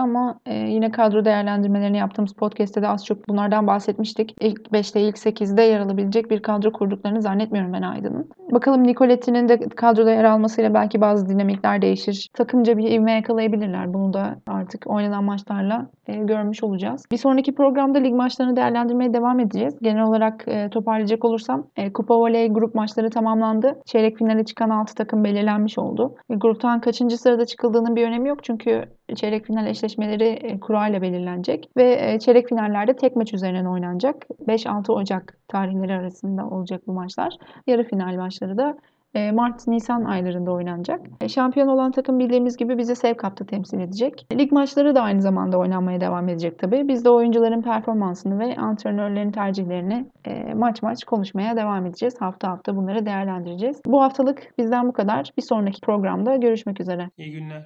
[0.00, 4.34] ama e, yine kadro değerlendirmelerini yaptığımız podcast'te de az çok bunlardan bahsetmiştik.
[4.40, 8.30] İlk 5'te ilk 8'de yer alabilecek bir kadro kurduklarını zannetmiyorum ben Aydın'ın.
[8.52, 12.28] Bakalım Nicoletti'nin de kadroda yer almasıyla belki bazı dinamikler değişir.
[12.32, 13.94] Takımca bir ivme yakalayabilirler.
[13.94, 17.04] Bunu da artık oynanan maçlarla e, görmüş olacağız.
[17.12, 19.78] Bir sonraki programda lig maçlarını değerlendirmeye devam edeceğiz.
[19.82, 23.80] Genel olarak e, toparlayacak olursam e, Kupa Voley grup maçları tamamlandı.
[23.86, 26.14] Çeyrek finale çıkan 6 takım belirlenmiş oldu.
[26.30, 28.84] E, gruptan kaçıncı sırada çıkıldığının bir önemi yok çünkü
[29.14, 34.26] çeyrek final eşleşmeleri e, kura ile belirlenecek ve e, çeyrek finallerde tek maç üzerinden oynanacak.
[34.46, 37.36] 5-6 Ocak tarihleri arasında olacak bu maçlar.
[37.66, 38.76] Yarı final maçları da
[39.14, 41.00] Mart-Nisan aylarında oynanacak.
[41.20, 44.26] E, Şampiyon olan takım bildiğimiz gibi bizi Sev Cup'ta temsil edecek.
[44.32, 46.88] Lig maçları da aynı zamanda oynanmaya devam edecek tabii.
[46.88, 52.14] Biz de oyuncuların performansını ve antrenörlerin tercihlerini e, maç maç konuşmaya devam edeceğiz.
[52.20, 53.80] Hafta hafta bunları değerlendireceğiz.
[53.86, 55.30] Bu haftalık bizden bu kadar.
[55.36, 57.10] Bir sonraki programda görüşmek üzere.
[57.18, 57.64] İyi günler.